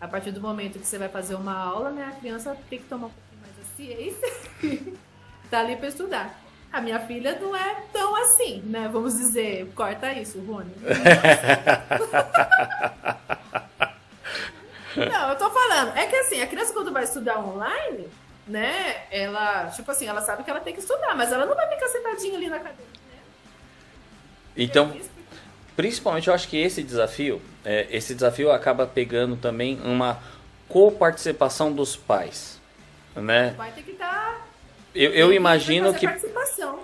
a 0.00 0.08
partir 0.08 0.30
do 0.30 0.40
momento 0.40 0.78
que 0.78 0.86
você 0.86 0.98
vai 0.98 1.08
fazer 1.08 1.34
uma 1.34 1.56
aula, 1.56 1.90
né, 1.90 2.12
a 2.12 2.20
criança 2.20 2.56
tem 2.68 2.78
que 2.78 2.84
tomar 2.86 3.06
um 3.06 3.10
pouquinho 3.10 3.40
mais 3.40 3.52
a 3.60 3.64
ciência 3.76 4.28
tá 5.50 5.60
ali 5.60 5.76
para 5.76 5.88
estudar. 5.88 6.40
A 6.72 6.80
minha 6.80 6.98
filha 6.98 7.38
não 7.40 7.54
é 7.54 7.82
tão 7.92 8.16
assim, 8.16 8.60
né? 8.66 8.88
Vamos 8.92 9.16
dizer, 9.16 9.70
corta 9.76 10.12
isso, 10.12 10.40
Rony. 10.40 10.72
Não, 14.96 15.30
eu 15.30 15.36
tô 15.36 15.50
falando. 15.50 15.96
É 15.96 16.06
que 16.06 16.16
assim, 16.16 16.40
a 16.42 16.46
criança 16.46 16.72
quando 16.72 16.92
vai 16.92 17.04
estudar 17.04 17.38
online, 17.38 18.08
né? 18.46 19.06
Ela, 19.10 19.66
tipo 19.68 19.90
assim, 19.90 20.06
ela 20.06 20.20
sabe 20.20 20.42
que 20.44 20.50
ela 20.50 20.60
tem 20.60 20.74
que 20.74 20.80
estudar, 20.80 21.14
mas 21.14 21.32
ela 21.32 21.46
não 21.46 21.54
vai 21.54 21.68
ficar 21.68 21.88
sentadinha 21.88 22.36
ali 22.36 22.48
na 22.48 22.58
cadeira, 22.58 22.90
né? 23.08 23.18
Então, 24.56 24.92
Principalmente 25.76 26.28
eu 26.28 26.34
acho 26.34 26.48
que 26.48 26.56
esse 26.56 26.82
desafio, 26.82 27.40
é, 27.64 27.86
esse 27.90 28.14
desafio 28.14 28.50
acaba 28.52 28.86
pegando 28.86 29.36
também 29.36 29.80
uma 29.84 30.20
coparticipação 30.68 31.72
dos 31.72 31.96
pais, 31.96 32.60
né? 33.16 33.52
o 33.52 33.56
pai 33.56 33.72
tem 33.72 33.84
que 33.84 33.90
estar. 33.90 34.46
Eu, 34.94 35.10
eu 35.10 35.32
imagino 35.32 35.92
que 35.92 36.06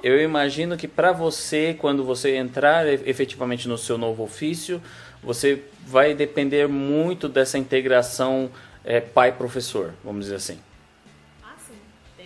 eu 0.03 0.21
imagino 0.21 0.77
que 0.77 0.89
para 0.89 1.13
você, 1.13 1.77
quando 1.79 2.03
você 2.03 2.37
entrar 2.37 2.87
efetivamente 2.87 3.69
no 3.69 3.79
seu 3.79 3.97
novo 3.97 4.25
ofício, 4.25 4.83
você 5.23 5.63
vai 5.87 6.15
depender 6.15 6.67
muito 6.67 7.29
dessa 7.29 7.59
integração 7.59 8.51
é, 8.85 9.01
pai-professor, 9.01 9.93
vamos 10.03 10.25
dizer 10.25 10.37
assim. 10.37 10.59
Ah, 11.43 11.55
sim. 11.59 11.75
É, 12.19 12.23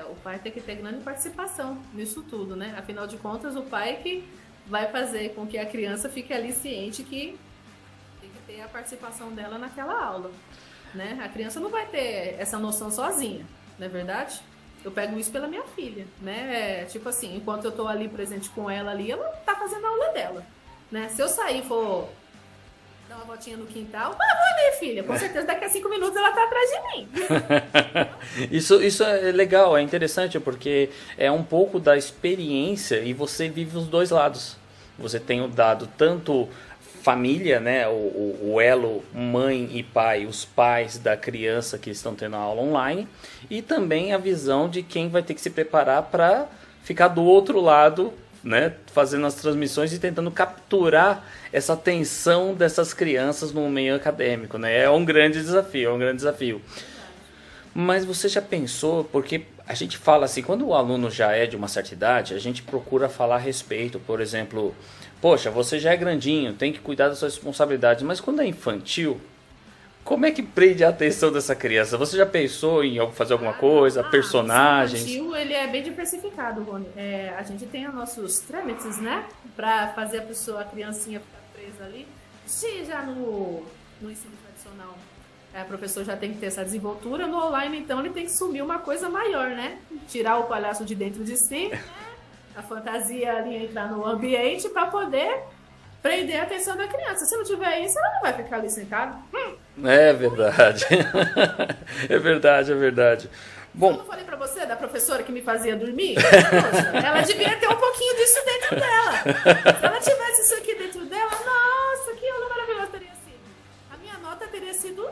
é, 0.00 0.04
o 0.10 0.14
pai 0.16 0.38
tem 0.38 0.50
que 0.50 0.60
ter 0.60 0.76
grande 0.76 1.02
participação 1.04 1.78
nisso 1.92 2.24
tudo, 2.28 2.56
né? 2.56 2.74
Afinal 2.76 3.06
de 3.06 3.16
contas, 3.18 3.54
o 3.54 3.62
pai 3.62 3.98
que 4.02 4.24
vai 4.68 4.88
fazer 4.88 5.30
com 5.34 5.46
que 5.46 5.58
a 5.58 5.66
criança 5.66 6.08
fique 6.08 6.32
ali 6.32 6.52
ciente 6.52 7.02
que 7.02 7.38
tem 8.20 8.30
que 8.30 8.38
ter 8.46 8.60
a 8.60 8.68
participação 8.68 9.32
dela 9.32 9.58
naquela 9.58 10.04
aula, 10.04 10.30
né? 10.94 11.18
A 11.22 11.28
criança 11.28 11.58
não 11.58 11.70
vai 11.70 11.86
ter 11.86 12.36
essa 12.38 12.58
noção 12.58 12.90
sozinha, 12.90 13.44
não 13.78 13.86
é 13.86 13.88
verdade? 13.88 14.40
Eu 14.84 14.92
pego 14.92 15.18
isso 15.18 15.32
pela 15.32 15.48
minha 15.48 15.64
filha, 15.64 16.06
né? 16.20 16.82
É, 16.82 16.84
tipo 16.84 17.08
assim, 17.08 17.36
enquanto 17.36 17.64
eu 17.64 17.72
tô 17.72 17.88
ali 17.88 18.08
presente 18.08 18.48
com 18.50 18.70
ela 18.70 18.90
ali, 18.90 19.10
ela 19.10 19.26
tá 19.44 19.56
fazendo 19.56 19.84
a 19.86 19.88
aula 19.88 20.12
dela, 20.12 20.46
né? 20.90 21.08
Se 21.08 21.20
eu 21.20 21.28
sair 21.28 21.60
e 21.60 21.62
for 21.62 22.08
dar 23.08 23.16
uma 23.16 23.24
voltinha 23.24 23.56
no 23.56 23.64
quintal, 23.66 24.14
ah, 24.20 24.36
vou 24.36 24.66
ali, 24.66 24.76
filha. 24.78 25.02
Com 25.02 25.16
certeza 25.18 25.46
daqui 25.46 25.64
a 25.64 25.68
cinco 25.70 25.88
minutos 25.88 26.14
ela 26.14 26.30
tá 26.30 26.44
atrás 26.44 26.70
de 26.70 26.80
mim. 26.88 27.08
Isso, 28.54 28.82
isso 28.82 29.02
é 29.02 29.32
legal, 29.32 29.76
é 29.76 29.82
interessante 29.82 30.38
porque 30.38 30.90
é 31.16 31.30
um 31.30 31.42
pouco 31.42 31.80
da 31.80 31.96
experiência 31.96 33.00
e 33.00 33.12
você 33.12 33.48
vive 33.48 33.76
os 33.76 33.88
dois 33.88 34.10
lados. 34.10 34.57
Você 34.98 35.20
tem 35.20 35.40
o 35.40 35.48
dado 35.48 35.88
tanto 35.96 36.48
família, 37.02 37.60
né, 37.60 37.88
o, 37.88 37.92
o, 37.92 38.52
o 38.52 38.60
elo 38.60 39.02
mãe 39.14 39.70
e 39.72 39.82
pai, 39.82 40.26
os 40.26 40.44
pais 40.44 40.98
da 40.98 41.16
criança 41.16 41.78
que 41.78 41.90
estão 41.90 42.14
tendo 42.14 42.36
a 42.36 42.40
aula 42.40 42.60
online, 42.60 43.08
e 43.48 43.62
também 43.62 44.12
a 44.12 44.18
visão 44.18 44.68
de 44.68 44.82
quem 44.82 45.08
vai 45.08 45.22
ter 45.22 45.32
que 45.32 45.40
se 45.40 45.48
preparar 45.48 46.02
para 46.02 46.46
ficar 46.82 47.08
do 47.08 47.22
outro 47.22 47.60
lado, 47.60 48.12
né, 48.42 48.74
fazendo 48.92 49.26
as 49.26 49.34
transmissões 49.34 49.92
e 49.92 49.98
tentando 49.98 50.30
capturar 50.30 51.24
essa 51.52 51.72
atenção 51.72 52.54
dessas 52.54 52.92
crianças 52.92 53.52
no 53.52 53.68
meio 53.70 53.94
acadêmico, 53.94 54.58
né? 54.58 54.84
É 54.84 54.90
um 54.90 55.04
grande 55.04 55.40
desafio, 55.40 55.90
é 55.90 55.92
um 55.92 55.98
grande 55.98 56.16
desafio. 56.16 56.60
Mas 57.80 58.04
você 58.04 58.28
já 58.28 58.42
pensou, 58.42 59.04
porque 59.04 59.42
a 59.64 59.72
gente 59.72 59.96
fala 59.96 60.24
assim, 60.24 60.42
quando 60.42 60.66
o 60.66 60.74
aluno 60.74 61.08
já 61.08 61.30
é 61.30 61.46
de 61.46 61.54
uma 61.54 61.68
certa 61.68 61.94
idade, 61.94 62.34
a 62.34 62.38
gente 62.40 62.60
procura 62.60 63.08
falar 63.08 63.36
a 63.36 63.38
respeito, 63.38 64.00
por 64.00 64.20
exemplo, 64.20 64.74
poxa, 65.20 65.48
você 65.48 65.78
já 65.78 65.92
é 65.92 65.96
grandinho, 65.96 66.54
tem 66.54 66.72
que 66.72 66.80
cuidar 66.80 67.08
das 67.08 67.18
suas 67.18 67.34
responsabilidades, 67.36 68.02
mas 68.02 68.18
quando 68.18 68.42
é 68.42 68.46
infantil, 68.46 69.20
como 70.02 70.26
é 70.26 70.32
que 70.32 70.42
prende 70.42 70.82
a 70.82 70.88
atenção 70.88 71.30
dessa 71.30 71.54
criança? 71.54 71.96
Você 71.96 72.16
já 72.16 72.26
pensou 72.26 72.82
em 72.82 72.98
fazer 73.12 73.34
alguma 73.34 73.52
coisa, 73.52 74.00
Ah, 74.00 74.10
personagens? 74.10 75.00
esse 75.00 75.12
infantil, 75.12 75.36
ele 75.36 75.54
é 75.54 75.68
bem 75.68 75.80
diversificado, 75.84 76.64
Rony. 76.64 76.88
É, 76.96 77.32
a 77.38 77.44
gente 77.44 77.64
tem 77.66 77.86
os 77.86 77.94
nossos 77.94 78.40
trâmites, 78.40 78.98
né? 79.00 79.24
Pra 79.54 79.92
fazer 79.94 80.18
a 80.18 80.22
pessoa, 80.22 80.62
a 80.62 80.64
criancinha 80.64 81.20
ficar 81.20 81.38
presa 81.54 81.84
ali. 81.84 82.08
Se 82.44 82.84
já 82.84 83.02
no, 83.02 83.62
no 84.00 84.10
ensino 84.10 84.32
tradicional 84.42 84.98
o 85.62 85.66
professor 85.66 86.04
já 86.04 86.16
tem 86.16 86.32
que 86.32 86.38
ter 86.38 86.46
essa 86.46 86.64
desenvoltura, 86.64 87.26
no 87.26 87.36
online, 87.38 87.78
então, 87.78 88.00
ele 88.00 88.10
tem 88.10 88.24
que 88.24 88.32
sumir 88.32 88.62
uma 88.62 88.78
coisa 88.78 89.08
maior, 89.08 89.48
né? 89.50 89.78
Tirar 90.08 90.38
o 90.38 90.44
palhaço 90.44 90.84
de 90.84 90.94
dentro 90.94 91.24
de 91.24 91.36
si, 91.36 91.68
né? 91.68 91.80
a 92.56 92.62
fantasia 92.62 93.36
ali 93.36 93.64
entrar 93.64 93.88
no 93.90 94.04
ambiente 94.04 94.68
para 94.68 94.86
poder 94.86 95.42
prender 96.02 96.40
a 96.40 96.42
atenção 96.44 96.76
da 96.76 96.86
criança. 96.88 97.24
Se 97.24 97.36
não 97.36 97.44
tiver 97.44 97.80
isso, 97.80 97.98
ela 97.98 98.14
não 98.14 98.20
vai 98.22 98.32
ficar 98.32 98.56
ali 98.56 98.70
sentada. 98.70 99.16
Hum, 99.34 99.54
É 99.86 100.12
verdade. 100.12 100.84
é 102.08 102.18
verdade, 102.18 102.72
é 102.72 102.74
verdade. 102.74 103.26
Eu 103.26 103.80
Bom, 103.80 103.92
não 103.92 104.04
falei 104.04 104.24
pra 104.24 104.36
você 104.36 104.66
da 104.66 104.74
professora 104.74 105.22
que 105.22 105.30
me 105.30 105.40
fazia 105.42 105.76
dormir? 105.76 106.14
Poxa, 106.16 107.06
ela 107.06 107.20
devia 107.20 107.56
ter 107.56 107.68
um 107.68 107.76
pouquinho 107.76 108.16
disso 108.16 108.40
dentro 108.44 108.76
dela. 108.76 109.12
Se 109.78 109.86
ela 109.86 110.00
tivesse 110.00 110.42
isso 110.42 110.54
aqui 110.54 110.74
dentro 110.74 111.04
dela, 111.04 111.30
nossa, 111.30 112.12
que 112.18 112.28
aula 112.28 112.48
maravilhosa 112.48 112.86
teria 112.88 113.12
sido. 113.24 113.38
A 113.92 113.96
minha 113.98 114.18
nota 114.18 114.48
teria 114.48 114.74
sido, 114.74 115.08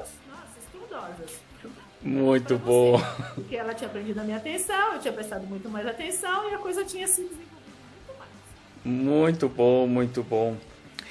estudosa. 0.96 1.78
muito 2.02 2.56
você. 2.56 2.64
bom. 2.64 3.00
Porque 3.34 3.56
ela 3.56 3.74
tinha 3.74 3.90
prendido 3.90 4.20
a 4.20 4.24
minha 4.24 4.36
atenção, 4.36 4.94
eu 4.94 5.00
tinha 5.00 5.12
prestado 5.12 5.46
muito 5.46 5.68
mais 5.68 5.86
atenção 5.86 6.50
e 6.50 6.54
a 6.54 6.58
coisa 6.58 6.84
tinha 6.84 7.06
se 7.06 7.22
desenvolvido 7.22 7.46
muito 8.06 8.18
mais. 8.18 8.30
Muito 8.84 9.48
bom, 9.48 9.86
muito 9.86 10.22
bom. 10.22 10.56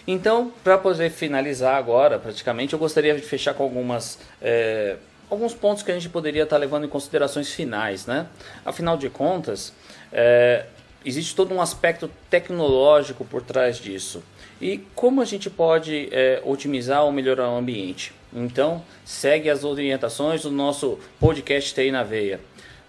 Então, 0.07 0.51
para 0.63 0.77
poder 0.77 1.09
finalizar 1.09 1.75
agora, 1.75 2.19
praticamente, 2.19 2.73
eu 2.73 2.79
gostaria 2.79 3.15
de 3.15 3.21
fechar 3.21 3.55
com 3.55 3.63
algumas, 3.63 4.19
é, 4.39 4.97
alguns 5.29 5.53
pontos 5.53 5.81
que 5.81 5.91
a 5.91 5.95
gente 5.95 6.09
poderia 6.09 6.43
estar 6.43 6.57
levando 6.57 6.85
em 6.85 6.89
considerações 6.89 7.51
finais, 7.51 8.05
né? 8.05 8.27
Afinal 8.63 8.97
de 8.97 9.09
contas, 9.09 9.73
é, 10.13 10.67
existe 11.03 11.35
todo 11.35 11.53
um 11.53 11.59
aspecto 11.59 12.09
tecnológico 12.29 13.25
por 13.25 13.41
trás 13.41 13.77
disso. 13.77 14.23
E 14.61 14.77
como 14.93 15.21
a 15.21 15.25
gente 15.25 15.49
pode 15.49 16.07
é, 16.11 16.39
otimizar 16.45 17.03
ou 17.03 17.11
melhorar 17.11 17.49
o 17.49 17.57
ambiente? 17.57 18.13
Então, 18.35 18.83
segue 19.03 19.49
as 19.49 19.63
orientações 19.63 20.43
do 20.43 20.51
nosso 20.51 20.99
podcast 21.19 21.73
TI 21.73 21.91
Veia. 22.07 22.39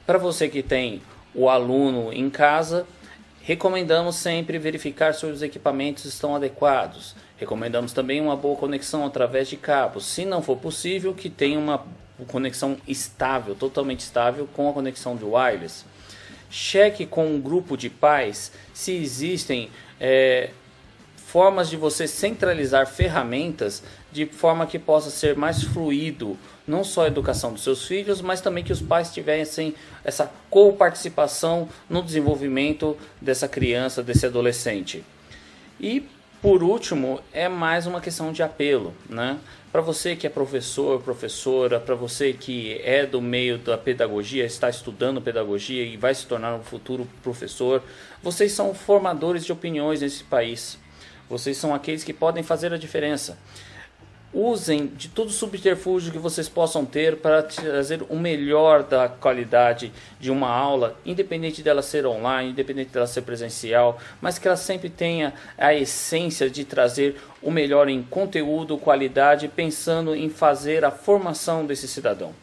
Para 0.05 0.19
você 0.19 0.49
que 0.49 0.63
tem 0.63 1.01
o 1.35 1.49
aluno 1.49 2.13
em 2.13 2.29
casa, 2.29 2.87
Recomendamos 3.47 4.17
sempre 4.17 4.59
verificar 4.59 5.15
se 5.15 5.25
os 5.25 5.41
equipamentos 5.41 6.05
estão 6.05 6.35
adequados. 6.35 7.15
Recomendamos 7.37 7.93
também 7.93 8.21
uma 8.21 8.35
boa 8.35 8.57
conexão 8.57 9.07
através 9.07 9.47
de 9.47 9.57
cabos. 9.57 10.05
Se 10.05 10.25
não 10.25 10.43
for 10.43 10.57
possível, 10.57 11.15
que 11.15 11.31
tenha 11.31 11.57
uma 11.57 11.87
conexão 12.27 12.77
estável, 12.89 13.55
totalmente 13.55 14.01
estável, 14.01 14.49
com 14.53 14.69
a 14.69 14.73
conexão 14.73 15.15
de 15.15 15.25
wireless. 15.25 15.85
Cheque 16.51 17.07
com 17.07 17.25
um 17.25 17.41
grupo 17.41 17.77
de 17.77 17.89
pais 17.89 18.51
se 18.75 18.91
existem 18.97 19.71
é, 20.01 20.51
formas 21.15 21.71
de 21.71 21.77
você 21.77 22.09
centralizar 22.09 22.89
ferramentas 22.89 23.81
de 24.17 24.25
forma 24.25 24.67
que 24.67 24.79
possa 24.79 25.11
ser 25.11 25.37
mais 25.37 25.63
fluido, 25.63 26.39
não 26.67 26.83
só 26.83 27.05
a 27.05 27.09
educação 27.09 27.53
dos 27.53 27.63
seus 27.63 27.85
filhos, 27.87 28.23
mas 28.23 28.41
também 28.41 28.65
que 28.65 28.73
os 28.73 28.81
pais 28.81 29.13
tivessem 29.13 29.75
essa 30.03 30.33
coparticipação 30.49 31.69
no 31.87 32.03
desenvolvimento 32.03 32.97
dessa 33.21 33.47
criança, 33.47 34.03
desse 34.03 34.25
adolescente. 34.25 35.05
E 35.79 36.09
por 36.41 36.63
último, 36.63 37.21
é 37.31 37.47
mais 37.47 37.87
uma 37.87 38.01
questão 38.01 38.33
de 38.33 38.43
apelo, 38.43 38.95
né? 39.07 39.39
Para 39.71 39.83
você 39.83 40.17
que 40.17 40.27
é 40.27 40.31
professor, 40.31 41.03
professora, 41.03 41.79
para 41.79 41.95
você 41.95 42.33
que 42.33 42.81
é 42.83 43.05
do 43.05 43.21
meio 43.21 43.59
da 43.59 43.77
pedagogia, 43.77 44.47
está 44.47 44.71
estudando 44.71 45.21
pedagogia 45.21 45.85
e 45.85 45.99
vai 45.99 46.15
se 46.15 46.27
tornar 46.27 46.55
um 46.55 46.63
futuro 46.63 47.07
professor, 47.23 47.83
vocês 48.23 48.53
são 48.53 48.73
formadores 48.73 49.45
de 49.45 49.53
opiniões 49.53 50.01
nesse 50.01 50.25
país. 50.25 50.79
Vocês 51.29 51.59
são 51.59 51.75
aqueles 51.75 52.03
que 52.03 52.15
podem 52.15 52.43
fazer 52.43 52.73
a 52.73 52.79
diferença. 52.79 53.37
Usem 54.35 54.89
de 54.89 55.09
todo 55.09 55.31
subterfúgio 55.31 56.13
que 56.13 56.19
vocês 56.19 56.49
possam 56.49 56.85
ter 56.85 57.17
para 57.17 57.43
trazer 57.43 58.03
o 58.11 58.17
melhor 58.17 58.83
da 58.83 59.09
qualidade 59.09 59.93
de 60.21 60.31
uma 60.31 60.51
aula, 60.51 60.95
independente 61.07 61.63
dela 61.63 61.81
ser 61.81 62.05
online, 62.07 62.51
independente 62.51 62.91
dela 62.91 63.07
ser 63.07 63.23
presencial, 63.23 63.99
mas 64.21 64.39
que 64.39 64.47
ela 64.47 64.57
sempre 64.57 64.91
tenha 64.91 65.33
a 65.57 65.73
essência 65.73 66.51
de 66.51 66.65
trazer 66.65 67.19
o 67.41 67.51
melhor 67.51 67.89
em 67.89 68.03
conteúdo, 68.03 68.77
qualidade, 68.77 69.49
pensando 69.49 70.15
em 70.15 70.29
fazer 70.29 70.85
a 70.85 70.91
formação 70.91 71.65
desse 71.65 71.89
cidadão. 71.89 72.35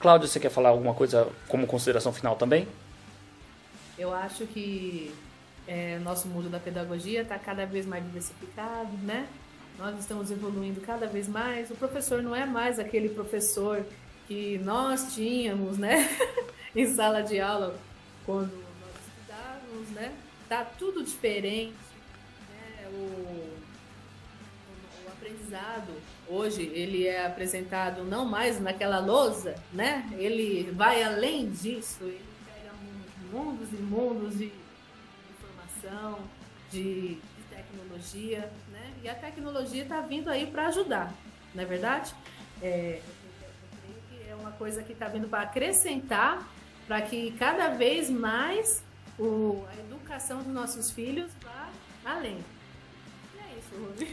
Cláudio, 0.00 0.28
você 0.28 0.40
quer 0.40 0.50
falar 0.50 0.70
alguma 0.70 0.92
coisa 0.92 1.28
como 1.48 1.66
consideração 1.66 2.12
final 2.12 2.36
também? 2.36 2.66
Eu 3.96 4.12
acho 4.12 4.46
que 4.46 5.14
é, 5.66 5.98
nosso 6.00 6.26
mundo 6.26 6.48
da 6.48 6.58
pedagogia 6.58 7.22
está 7.22 7.38
cada 7.38 7.64
vez 7.64 7.86
mais 7.86 8.04
diversificado, 8.04 8.90
né? 9.04 9.26
Nós 9.82 9.98
estamos 9.98 10.30
evoluindo 10.30 10.80
cada 10.80 11.08
vez 11.08 11.26
mais. 11.26 11.68
O 11.68 11.74
professor 11.74 12.22
não 12.22 12.36
é 12.36 12.46
mais 12.46 12.78
aquele 12.78 13.08
professor 13.08 13.84
que 14.28 14.56
nós 14.58 15.12
tínhamos, 15.12 15.76
né? 15.76 16.08
em 16.72 16.86
sala 16.86 17.20
de 17.20 17.40
aula 17.40 17.76
quando 18.24 18.52
nós 18.52 18.94
estudávamos, 19.08 19.88
né? 19.88 20.14
Tá 20.48 20.64
tudo 20.64 21.02
diferente. 21.02 21.74
Né? 22.48 22.88
O, 22.92 23.56
o, 25.04 25.08
aprendizado 25.08 25.92
hoje 26.28 26.62
ele 26.62 27.08
é 27.08 27.26
apresentado 27.26 28.04
não 28.04 28.24
mais 28.24 28.60
naquela 28.60 29.00
lousa, 29.00 29.56
né? 29.72 30.08
Ele 30.16 30.70
vai 30.70 31.02
além 31.02 31.50
disso. 31.50 32.04
Ele 32.04 32.24
pega 32.46 32.72
mundos 33.32 33.68
e 33.72 33.82
mundos 33.82 34.38
de 34.38 34.52
informação, 35.32 36.20
de, 36.70 37.16
de 37.16 37.42
tecnologia, 37.50 38.48
né? 38.82 38.92
E 39.02 39.08
a 39.08 39.14
tecnologia 39.14 39.84
está 39.84 40.00
vindo 40.00 40.28
aí 40.28 40.46
para 40.46 40.66
ajudar, 40.66 41.12
não 41.54 41.62
é 41.62 41.66
verdade? 41.66 42.14
É, 42.60 43.00
eu 43.00 43.78
creio 43.80 44.24
que 44.24 44.30
é 44.30 44.34
uma 44.34 44.52
coisa 44.52 44.82
que 44.82 44.92
está 44.92 45.08
vindo 45.08 45.28
para 45.28 45.42
acrescentar, 45.42 46.46
para 46.86 47.00
que 47.02 47.32
cada 47.38 47.68
vez 47.68 48.10
mais 48.10 48.82
o, 49.18 49.64
a 49.70 49.80
educação 49.80 50.38
dos 50.42 50.52
nossos 50.52 50.90
filhos 50.90 51.30
vá 51.42 51.70
além. 52.04 52.38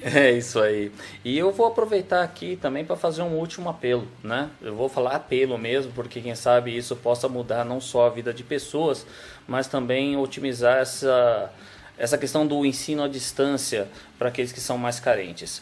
É 0.01 0.32
isso 0.32 0.57
aí. 0.59 0.89
E 1.24 1.38
eu 1.38 1.51
vou 1.51 1.67
aproveitar 1.67 2.24
aqui 2.24 2.55
também 2.55 2.86
para 2.86 2.95
fazer 2.95 3.22
um 3.22 3.36
último 3.36 3.70
apelo, 3.70 4.07
né? 4.24 4.49
Eu 4.61 4.74
vou 4.74 4.88
falar 4.88 5.15
apelo 5.15 5.57
mesmo, 5.57 5.91
porque 5.91 6.22
quem 6.22 6.34
sabe 6.34 6.76
isso 6.76 6.95
possa 6.95 7.28
mudar 7.28 7.65
não 7.65 7.82
só 7.82 8.07
a 8.07 8.09
vida 8.09 8.34
de 8.34 8.41
pessoas, 8.41 9.05
mas 9.45 9.67
também 9.67 10.15
otimizar 10.15 10.78
essa, 10.78 11.51
essa 11.99 12.17
questão 12.17 12.47
do 12.47 12.65
ensino 12.65 13.03
à 13.03 13.07
distância 13.07 13.87
para 14.17 14.29
aqueles 14.29 14.51
que 14.51 14.59
são 14.59 14.77
mais 14.77 14.99
carentes. 14.99 15.61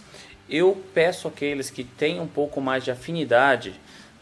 Eu 0.50 0.82
peço 0.94 1.28
àqueles 1.28 1.70
que 1.70 1.84
têm 1.84 2.22
um 2.22 2.28
pouco 2.28 2.62
mais 2.62 2.86
de 2.86 2.92
afinidade, 2.92 3.74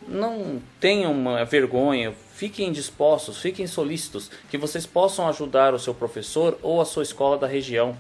não 0.07 0.59
tenham 0.80 1.11
uma 1.11 1.45
vergonha, 1.45 2.13
fiquem 2.34 2.72
dispostos, 2.72 3.39
fiquem 3.39 3.68
solícitos, 3.68 4.32
que 4.49 4.57
vocês 4.57 4.86
possam 4.86 5.28
ajudar 5.28 5.74
o 5.74 5.80
seu 5.80 5.93
professor 5.93 6.57
ou 6.63 6.82
a 6.82 6.86
sua 6.86 7.03
escola 7.03 7.38
da 7.38 7.45
região 7.45 7.95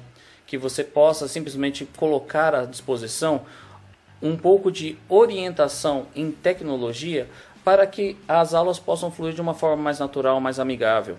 que 0.47 0.57
você 0.57 0.83
possa 0.83 1.27
simplesmente 1.27 1.85
colocar 1.97 2.53
à 2.53 2.65
disposição 2.65 3.41
um 4.21 4.37
pouco 4.37 4.71
de 4.71 4.97
orientação 5.09 6.07
em 6.15 6.31
tecnologia 6.31 7.27
para 7.63 7.85
que 7.87 8.15
as 8.27 8.53
aulas 8.53 8.79
possam 8.79 9.11
fluir 9.11 9.33
de 9.33 9.41
uma 9.41 9.53
forma 9.53 9.81
mais 9.81 9.99
natural, 9.99 10.39
mais 10.39 10.59
amigável. 10.59 11.17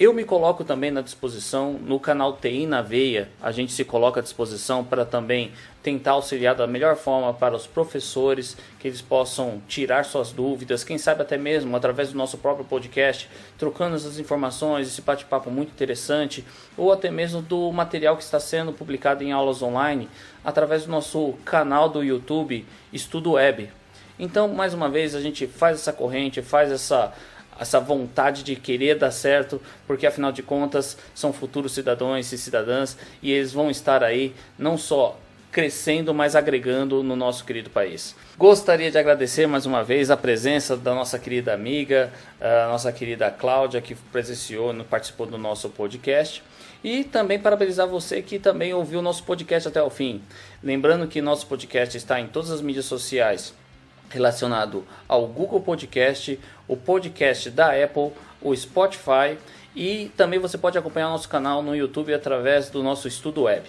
Eu 0.00 0.14
me 0.14 0.22
coloco 0.22 0.62
também 0.62 0.92
na 0.92 1.00
disposição 1.00 1.72
no 1.72 1.98
canal 1.98 2.36
TI 2.36 2.68
na 2.68 2.80
Veia. 2.80 3.28
A 3.42 3.50
gente 3.50 3.72
se 3.72 3.84
coloca 3.84 4.20
à 4.20 4.22
disposição 4.22 4.84
para 4.84 5.04
também 5.04 5.50
tentar 5.82 6.12
auxiliar 6.12 6.54
da 6.54 6.68
melhor 6.68 6.94
forma 6.94 7.34
para 7.34 7.56
os 7.56 7.66
professores, 7.66 8.56
que 8.78 8.86
eles 8.86 9.02
possam 9.02 9.60
tirar 9.66 10.04
suas 10.04 10.30
dúvidas, 10.30 10.84
quem 10.84 10.98
sabe 10.98 11.22
até 11.22 11.36
mesmo 11.36 11.74
através 11.76 12.12
do 12.12 12.16
nosso 12.16 12.38
próprio 12.38 12.64
podcast, 12.64 13.28
trocando 13.58 13.96
essas 13.96 14.20
informações, 14.20 14.86
esse 14.86 15.02
bate-papo 15.02 15.50
muito 15.50 15.70
interessante, 15.70 16.44
ou 16.76 16.92
até 16.92 17.10
mesmo 17.10 17.42
do 17.42 17.72
material 17.72 18.16
que 18.16 18.22
está 18.22 18.38
sendo 18.38 18.72
publicado 18.72 19.24
em 19.24 19.32
aulas 19.32 19.62
online 19.62 20.08
através 20.44 20.84
do 20.84 20.92
nosso 20.92 21.32
canal 21.44 21.88
do 21.88 22.04
YouTube 22.04 22.64
Estudo 22.92 23.32
Web. 23.32 23.68
Então, 24.16 24.46
mais 24.46 24.74
uma 24.74 24.88
vez, 24.88 25.16
a 25.16 25.20
gente 25.20 25.48
faz 25.48 25.78
essa 25.78 25.92
corrente, 25.92 26.40
faz 26.40 26.70
essa 26.70 27.12
essa 27.58 27.80
vontade 27.80 28.42
de 28.42 28.56
querer 28.56 28.96
dar 28.96 29.10
certo, 29.10 29.60
porque 29.86 30.06
afinal 30.06 30.32
de 30.32 30.42
contas 30.42 30.96
são 31.14 31.32
futuros 31.32 31.72
cidadãos 31.72 32.32
e 32.32 32.38
cidadãs 32.38 32.96
e 33.22 33.32
eles 33.32 33.52
vão 33.52 33.70
estar 33.70 34.02
aí 34.02 34.34
não 34.58 34.78
só 34.78 35.18
crescendo, 35.50 36.12
mas 36.12 36.36
agregando 36.36 37.02
no 37.02 37.16
nosso 37.16 37.44
querido 37.44 37.70
país. 37.70 38.14
Gostaria 38.36 38.90
de 38.90 38.98
agradecer 38.98 39.46
mais 39.46 39.66
uma 39.66 39.82
vez 39.82 40.10
a 40.10 40.16
presença 40.16 40.76
da 40.76 40.94
nossa 40.94 41.18
querida 41.18 41.52
amiga, 41.52 42.12
a 42.40 42.68
nossa 42.68 42.92
querida 42.92 43.30
Cláudia, 43.30 43.80
que 43.80 43.94
presenciou, 43.94 44.74
participou 44.84 45.26
do 45.26 45.38
nosso 45.38 45.68
podcast. 45.70 46.42
E 46.84 47.02
também 47.02 47.40
parabenizar 47.40 47.88
você 47.88 48.22
que 48.22 48.38
também 48.38 48.72
ouviu 48.72 49.00
o 49.00 49.02
nosso 49.02 49.24
podcast 49.24 49.68
até 49.68 49.82
o 49.82 49.90
fim. 49.90 50.22
Lembrando 50.62 51.08
que 51.08 51.20
nosso 51.20 51.46
podcast 51.46 51.96
está 51.96 52.20
em 52.20 52.28
todas 52.28 52.52
as 52.52 52.60
mídias 52.60 52.84
sociais 52.84 53.52
relacionado 54.08 54.84
ao 55.06 55.26
Google 55.26 55.60
Podcast, 55.60 56.38
o 56.66 56.76
podcast 56.76 57.50
da 57.50 57.72
Apple, 57.72 58.12
o 58.40 58.54
Spotify 58.54 59.38
e 59.74 60.10
também 60.16 60.38
você 60.38 60.56
pode 60.58 60.78
acompanhar 60.78 61.08
nosso 61.08 61.28
canal 61.28 61.62
no 61.62 61.74
YouTube 61.74 62.12
através 62.12 62.70
do 62.70 62.82
nosso 62.82 63.06
estudo 63.06 63.42
web. 63.42 63.64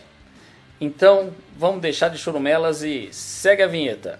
Então, 0.82 1.32
vamos 1.58 1.82
deixar 1.82 2.10
de 2.10 2.18
churumelas 2.18 2.84
e 2.84 3.10
segue 3.12 3.62
a 3.62 3.68
vinheta. 3.68 4.20